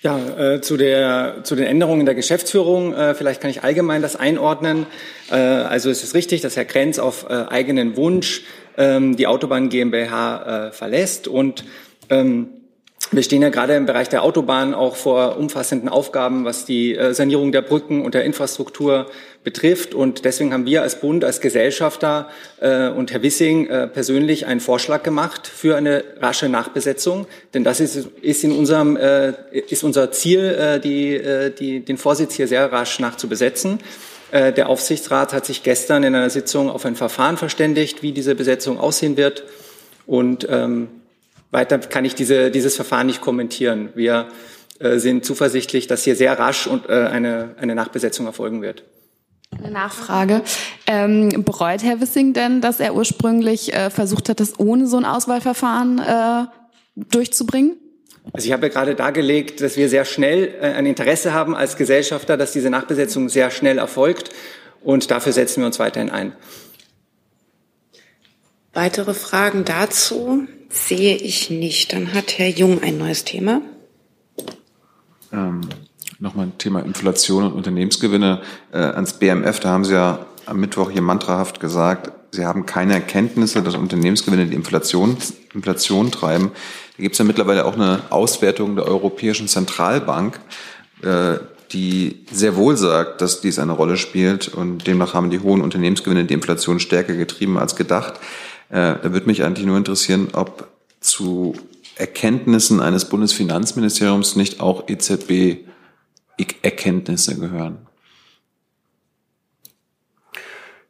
[0.02, 4.16] Ja, äh, zu, der, zu den Änderungen der Geschäftsführung, äh, vielleicht kann ich allgemein das
[4.16, 4.86] einordnen.
[5.30, 8.44] Äh, also es ist richtig, dass Herr Krenz auf äh, eigenen Wunsch
[8.78, 11.64] ähm, die Autobahn GmbH äh, verlässt und
[12.08, 12.48] ähm,
[13.12, 17.12] Wir stehen ja gerade im Bereich der Autobahn auch vor umfassenden Aufgaben, was die äh,
[17.12, 19.06] Sanierung der Brücken und der Infrastruktur
[19.42, 19.94] betrifft.
[19.94, 22.28] Und deswegen haben wir als Bund, als Gesellschafter
[22.60, 27.26] äh, und Herr Wissing äh, persönlich einen Vorschlag gemacht für eine rasche Nachbesetzung.
[27.52, 28.96] Denn das ist, in unserem
[29.50, 31.20] ist unser Ziel, die,
[31.58, 33.80] die, den Vorsitz hier sehr rasch nachzubesetzen.
[34.30, 38.34] Äh, der Aufsichtsrat hat sich gestern in einer Sitzung auf ein Verfahren verständigt, wie diese
[38.34, 39.44] Besetzung aussehen wird.
[40.06, 40.88] Und ähm,
[41.50, 43.90] weiter kann ich diese, dieses Verfahren nicht kommentieren.
[43.94, 44.28] Wir
[44.78, 48.84] äh, sind zuversichtlich, dass hier sehr rasch und, äh, eine, eine Nachbesetzung erfolgen wird.
[49.58, 50.42] Eine Nachfrage.
[50.86, 55.04] Ähm, bereut Herr Wissing denn, dass er ursprünglich äh, versucht hat, das ohne so ein
[55.04, 56.46] Auswahlverfahren äh,
[56.94, 57.76] durchzubringen?
[58.32, 61.76] Also ich habe ja gerade dargelegt, dass wir sehr schnell äh, ein Interesse haben als
[61.76, 64.30] Gesellschafter, dass diese Nachbesetzung sehr schnell erfolgt.
[64.82, 66.32] Und dafür setzen wir uns weiterhin ein.
[68.72, 71.92] Weitere Fragen dazu sehe ich nicht.
[71.92, 73.60] Dann hat Herr Jung ein neues Thema.
[75.32, 75.60] Ähm,
[76.18, 78.42] Nochmal ein Thema Inflation und Unternehmensgewinne.
[78.72, 82.94] Äh, ans BMF, da haben Sie ja am Mittwoch hier mantrahaft gesagt, Sie haben keine
[82.94, 85.16] Erkenntnisse, dass Unternehmensgewinne die Inflation,
[85.54, 86.52] Inflation treiben.
[86.96, 90.40] Da gibt es ja mittlerweile auch eine Auswertung der Europäischen Zentralbank,
[91.02, 91.38] äh,
[91.72, 96.24] die sehr wohl sagt, dass dies eine Rolle spielt und demnach haben die hohen Unternehmensgewinne
[96.24, 98.14] die Inflation stärker getrieben als gedacht.
[98.70, 101.54] Äh, da würde mich eigentlich nur interessieren, ob zu
[101.96, 107.86] Erkenntnissen eines Bundesfinanzministeriums nicht auch EZB-Erkenntnisse gehören.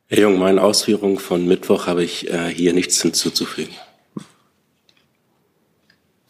[0.07, 3.75] Herr Jung, meinen Ausführungen von Mittwoch habe ich äh, hier nichts hinzuzufügen.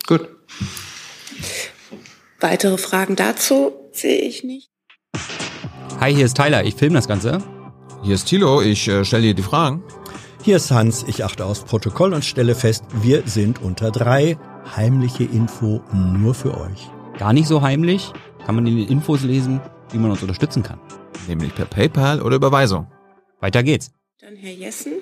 [0.07, 0.29] Gut.
[2.39, 4.71] Weitere Fragen dazu sehe ich nicht.
[5.99, 7.43] Hi, hier ist Tyler, ich filme das Ganze.
[8.03, 9.83] Hier ist Thilo, ich äh, stelle dir die Fragen.
[10.43, 14.39] Hier ist Hans, ich achte aufs Protokoll und stelle fest, wir sind unter drei.
[14.75, 16.89] Heimliche Info nur für euch.
[17.19, 18.11] Gar nicht so heimlich,
[18.47, 19.61] kann man in den Infos lesen,
[19.93, 20.81] wie man uns unterstützen kann.
[21.29, 22.87] Nämlich per PayPal oder Überweisung.
[23.41, 23.91] Weiter geht's.
[24.23, 24.95] Dann Herr Jessen.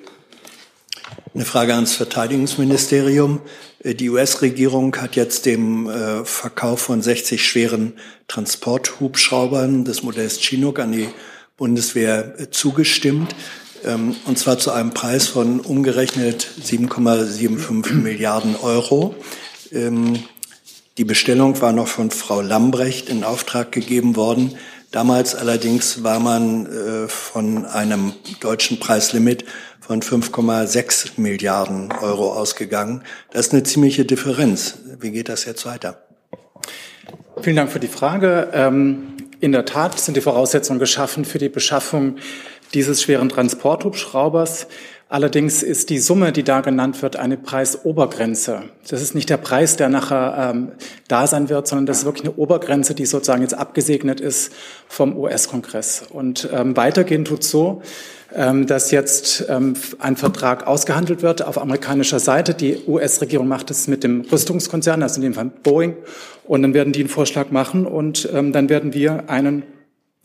[1.33, 3.39] Eine Frage ans Verteidigungsministerium.
[3.83, 7.93] Die US-Regierung hat jetzt dem äh, Verkauf von 60 schweren
[8.27, 11.07] Transporthubschraubern des Modells Chinook an die
[11.55, 13.35] Bundeswehr äh, zugestimmt.
[13.85, 19.15] Ähm, und zwar zu einem Preis von umgerechnet 7,75 Milliarden Euro.
[19.71, 20.23] Ähm,
[20.97, 24.57] die Bestellung war noch von Frau Lambrecht in Auftrag gegeben worden.
[24.91, 29.45] Damals allerdings war man äh, von einem deutschen Preislimit
[29.79, 33.03] von 5,6 Milliarden Euro ausgegangen.
[33.31, 34.79] Das ist eine ziemliche Differenz.
[34.99, 36.03] Wie geht das jetzt weiter?
[37.41, 38.49] Vielen Dank für die Frage.
[38.53, 42.17] Ähm, in der Tat sind die Voraussetzungen geschaffen für die Beschaffung
[42.73, 44.67] dieses schweren Transporthubschraubers.
[45.11, 48.61] Allerdings ist die Summe, die da genannt wird, eine Preisobergrenze.
[48.87, 50.71] Das ist nicht der Preis, der nachher ähm,
[51.07, 54.53] da sein wird, sondern das ist wirklich eine Obergrenze, die sozusagen jetzt abgesegnet ist
[54.87, 56.03] vom US-Kongress.
[56.11, 57.81] Und ähm, weitergehend tut so,
[58.35, 62.53] ähm, dass jetzt ähm, ein Vertrag ausgehandelt wird auf amerikanischer Seite.
[62.53, 65.95] Die US-Regierung macht es mit dem Rüstungskonzern, also in dem Fall Boeing.
[66.43, 69.63] Und dann werden die einen Vorschlag machen und ähm, dann werden wir einen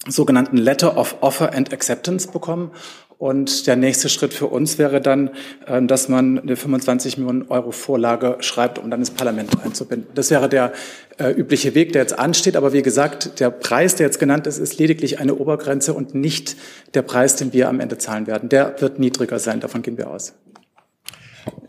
[0.09, 2.71] sogenannten Letter of Offer and Acceptance bekommen.
[3.19, 5.31] Und der nächste Schritt für uns wäre dann,
[5.67, 10.09] äh, dass man eine 25 Millionen Euro Vorlage schreibt, um dann das Parlament einzubinden.
[10.15, 10.73] Das wäre der
[11.19, 12.57] äh, übliche Weg, der jetzt ansteht.
[12.57, 16.57] Aber wie gesagt, der Preis, der jetzt genannt ist, ist lediglich eine Obergrenze und nicht
[16.95, 18.49] der Preis, den wir am Ende zahlen werden.
[18.49, 20.35] Der wird niedriger sein, davon gehen wir aus.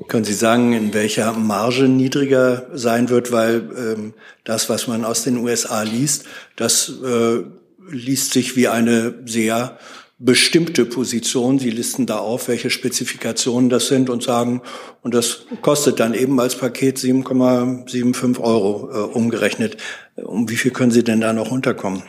[0.07, 3.31] Können Sie sagen, in welcher Marge niedriger sein wird?
[3.31, 4.13] Weil ähm,
[4.43, 6.25] das, was man aus den USA liest,
[6.55, 7.43] das äh,
[7.89, 9.77] liest sich wie eine sehr
[10.17, 11.59] bestimmte Position.
[11.59, 14.61] Sie listen da auf, welche Spezifikationen das sind und sagen,
[15.01, 19.77] und das kostet dann eben als Paket 7,75 Euro äh, umgerechnet.
[20.15, 22.03] Um wie viel können Sie denn da noch unterkommen?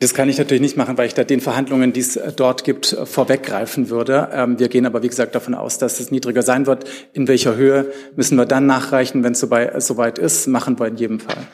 [0.00, 2.64] Das kann ich natürlich nicht machen, weil ich da den Verhandlungen, die es äh, dort
[2.64, 4.30] gibt, äh, vorweggreifen würde.
[4.32, 6.90] Ähm, wir gehen aber, wie gesagt, davon aus, dass es niedriger sein wird.
[7.12, 11.20] In welcher Höhe müssen wir dann nachreichen, wenn es soweit ist, machen wir in jedem
[11.20, 11.46] Fall.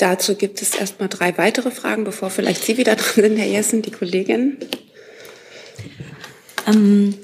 [0.00, 3.82] Dazu gibt es erstmal drei weitere Fragen, bevor vielleicht Sie wieder dran sind, Herr Jessen,
[3.82, 4.56] die Kollegin.
[6.66, 7.14] Ähm,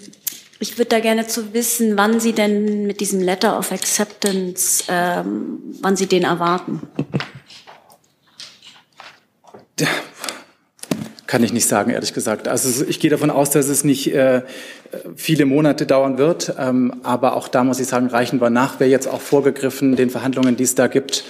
[0.58, 5.58] ich würde da gerne zu wissen, wann Sie denn mit diesem Letter of Acceptance, ähm,
[5.80, 6.82] wann Sie den erwarten.
[11.26, 12.46] Kann ich nicht sagen, ehrlich gesagt.
[12.46, 14.42] Also ich gehe davon aus, dass es nicht äh,
[15.16, 16.54] viele Monate dauern wird.
[16.58, 18.80] Ähm, aber auch da muss ich sagen, reichen wir nach.
[18.80, 21.24] Wer jetzt auch vorgegriffen den Verhandlungen, die es da gibt,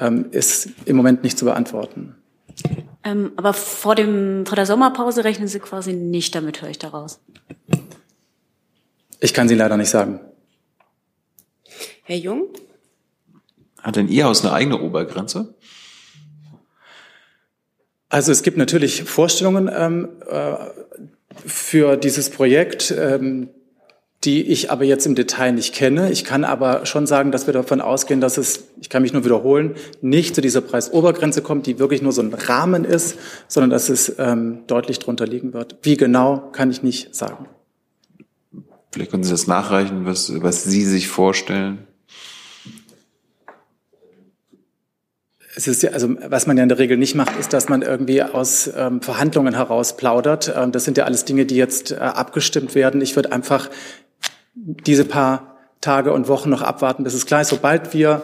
[0.00, 2.14] ähm, ist im Moment nicht zu beantworten.
[3.04, 7.20] Ähm, aber vor, dem, vor der Sommerpause rechnen Sie quasi nicht damit, höre ich daraus.
[9.20, 10.20] Ich kann Sie leider nicht sagen.
[12.02, 12.48] Herr Jung?
[13.80, 15.54] Hat denn Ihr Haus eine eigene Obergrenze?
[18.08, 20.56] Also es gibt natürlich Vorstellungen ähm, äh,
[21.46, 23.50] für dieses Projekt, ähm,
[24.26, 26.10] die ich aber jetzt im Detail nicht kenne.
[26.10, 29.24] Ich kann aber schon sagen, dass wir davon ausgehen, dass es, ich kann mich nur
[29.24, 33.16] wiederholen, nicht zu dieser Preisobergrenze kommt, die wirklich nur so ein Rahmen ist,
[33.46, 35.76] sondern dass es ähm, deutlich drunter liegen wird.
[35.82, 37.46] Wie genau, kann ich nicht sagen.
[38.92, 41.86] Vielleicht können Sie das nachreichen, was, was Sie sich vorstellen.
[45.54, 47.80] Es ist ja, also was man ja in der Regel nicht macht, ist, dass man
[47.80, 50.52] irgendwie aus ähm, Verhandlungen heraus plaudert.
[50.54, 53.00] Ähm, das sind ja alles Dinge, die jetzt äh, abgestimmt werden.
[53.00, 53.70] Ich würde einfach
[54.84, 57.48] diese paar Tage und Wochen noch abwarten, bis es klar ist.
[57.48, 58.22] Sobald wir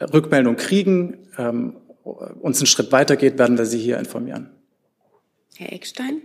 [0.00, 4.50] Rückmeldung kriegen, ähm, uns einen Schritt weitergeht, werden wir Sie hier informieren.
[5.56, 6.22] Herr Eckstein?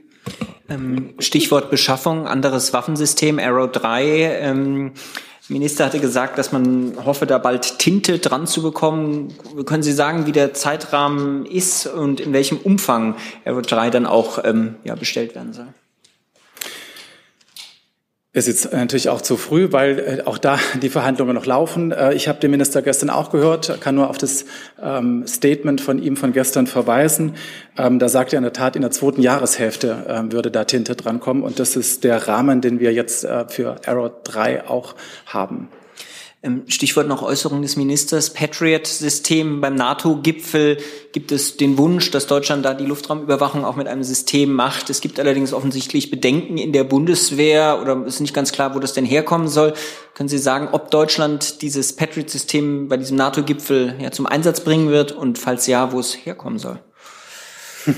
[0.69, 4.39] Ähm, Stichwort Beschaffung, anderes Waffensystem, Arrow 3.
[4.41, 4.93] Ähm,
[5.49, 9.33] Minister hatte gesagt, dass man hoffe, da bald Tinte dran zu bekommen.
[9.65, 14.39] Können Sie sagen, wie der Zeitrahmen ist und in welchem Umfang Arrow 3 dann auch
[14.43, 15.67] ähm, ja, bestellt werden soll?
[18.33, 21.91] Ist jetzt natürlich auch zu früh, weil äh, auch da die Verhandlungen noch laufen.
[21.91, 24.45] Äh, ich habe den Minister gestern auch gehört, kann nur auf das
[24.81, 27.35] ähm, Statement von ihm von gestern verweisen.
[27.77, 30.95] Ähm, da sagt er in der Tat, in der zweiten Jahreshälfte ähm, würde da Tinte
[30.95, 31.43] drankommen.
[31.43, 35.67] Und das ist der Rahmen, den wir jetzt äh, für Arrow 3 auch haben.
[36.67, 38.33] Stichwort noch Äußerung des Ministers.
[38.33, 40.77] Patriot-System beim NATO-Gipfel
[41.11, 44.89] gibt es den Wunsch, dass Deutschland da die Luftraumüberwachung auch mit einem System macht.
[44.89, 48.93] Es gibt allerdings offensichtlich Bedenken in der Bundeswehr oder ist nicht ganz klar, wo das
[48.93, 49.73] denn herkommen soll.
[50.15, 55.11] Können Sie sagen, ob Deutschland dieses Patriot-System bei diesem NATO-Gipfel ja, zum Einsatz bringen wird
[55.11, 56.79] und falls ja, wo es herkommen soll?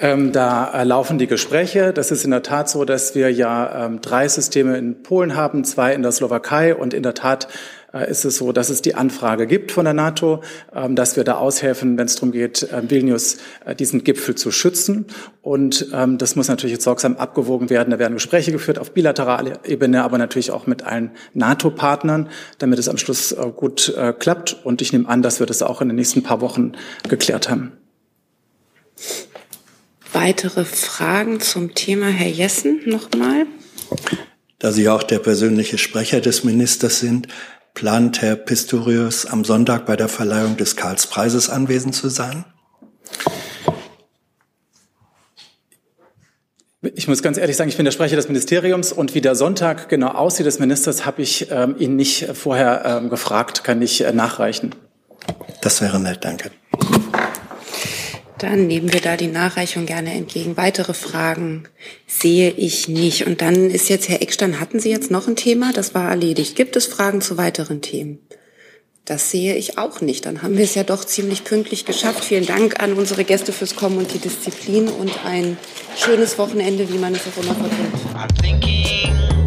[0.00, 1.92] Ähm, da laufen die Gespräche.
[1.92, 5.64] Das ist in der Tat so, dass wir ja ähm, drei Systeme in Polen haben,
[5.64, 7.48] zwei in der Slowakei und in der Tat
[7.92, 10.42] äh, ist es so, dass es die Anfrage gibt von der NATO,
[10.72, 13.38] ähm, dass wir da aushelfen, wenn es darum geht, äh, Vilnius
[13.76, 15.06] diesen Gipfel zu schützen.
[15.42, 17.90] Und ähm, das muss natürlich jetzt sorgsam abgewogen werden.
[17.90, 22.28] Da werden Gespräche geführt auf bilateraler Ebene, aber natürlich auch mit allen NATO-Partnern,
[22.58, 24.64] damit es am Schluss äh, gut äh, klappt.
[24.64, 26.72] Und ich nehme an, dass wir das auch in den nächsten paar Wochen
[27.08, 27.72] geklärt haben.
[30.28, 33.46] Weitere Fragen zum Thema, Herr Jessen, nochmal?
[34.58, 37.28] Da Sie auch der persönliche Sprecher des Ministers sind,
[37.72, 42.44] plant Herr Pistorius am Sonntag bei der Verleihung des Karlspreises anwesend zu sein?
[46.82, 49.88] Ich muss ganz ehrlich sagen, ich bin der Sprecher des Ministeriums und wie der Sonntag
[49.88, 54.12] genau aussieht des Ministers, habe ich ähm, ihn nicht vorher ähm, gefragt, kann ich äh,
[54.12, 54.74] nachreichen.
[55.62, 56.50] Das wäre nett, danke.
[58.38, 60.56] Dann nehmen wir da die Nachreichung gerne entgegen.
[60.56, 61.64] Weitere Fragen
[62.06, 63.26] sehe ich nicht.
[63.26, 65.72] Und dann ist jetzt, Herr Eckstein, hatten Sie jetzt noch ein Thema?
[65.72, 66.54] Das war erledigt.
[66.54, 68.20] Gibt es Fragen zu weiteren Themen?
[69.04, 70.26] Das sehe ich auch nicht.
[70.26, 72.24] Dann haben wir es ja doch ziemlich pünktlich geschafft.
[72.24, 75.56] Vielen Dank an unsere Gäste fürs Kommen und die Disziplin und ein
[75.96, 79.37] schönes Wochenende, wie man es auch immer verdient.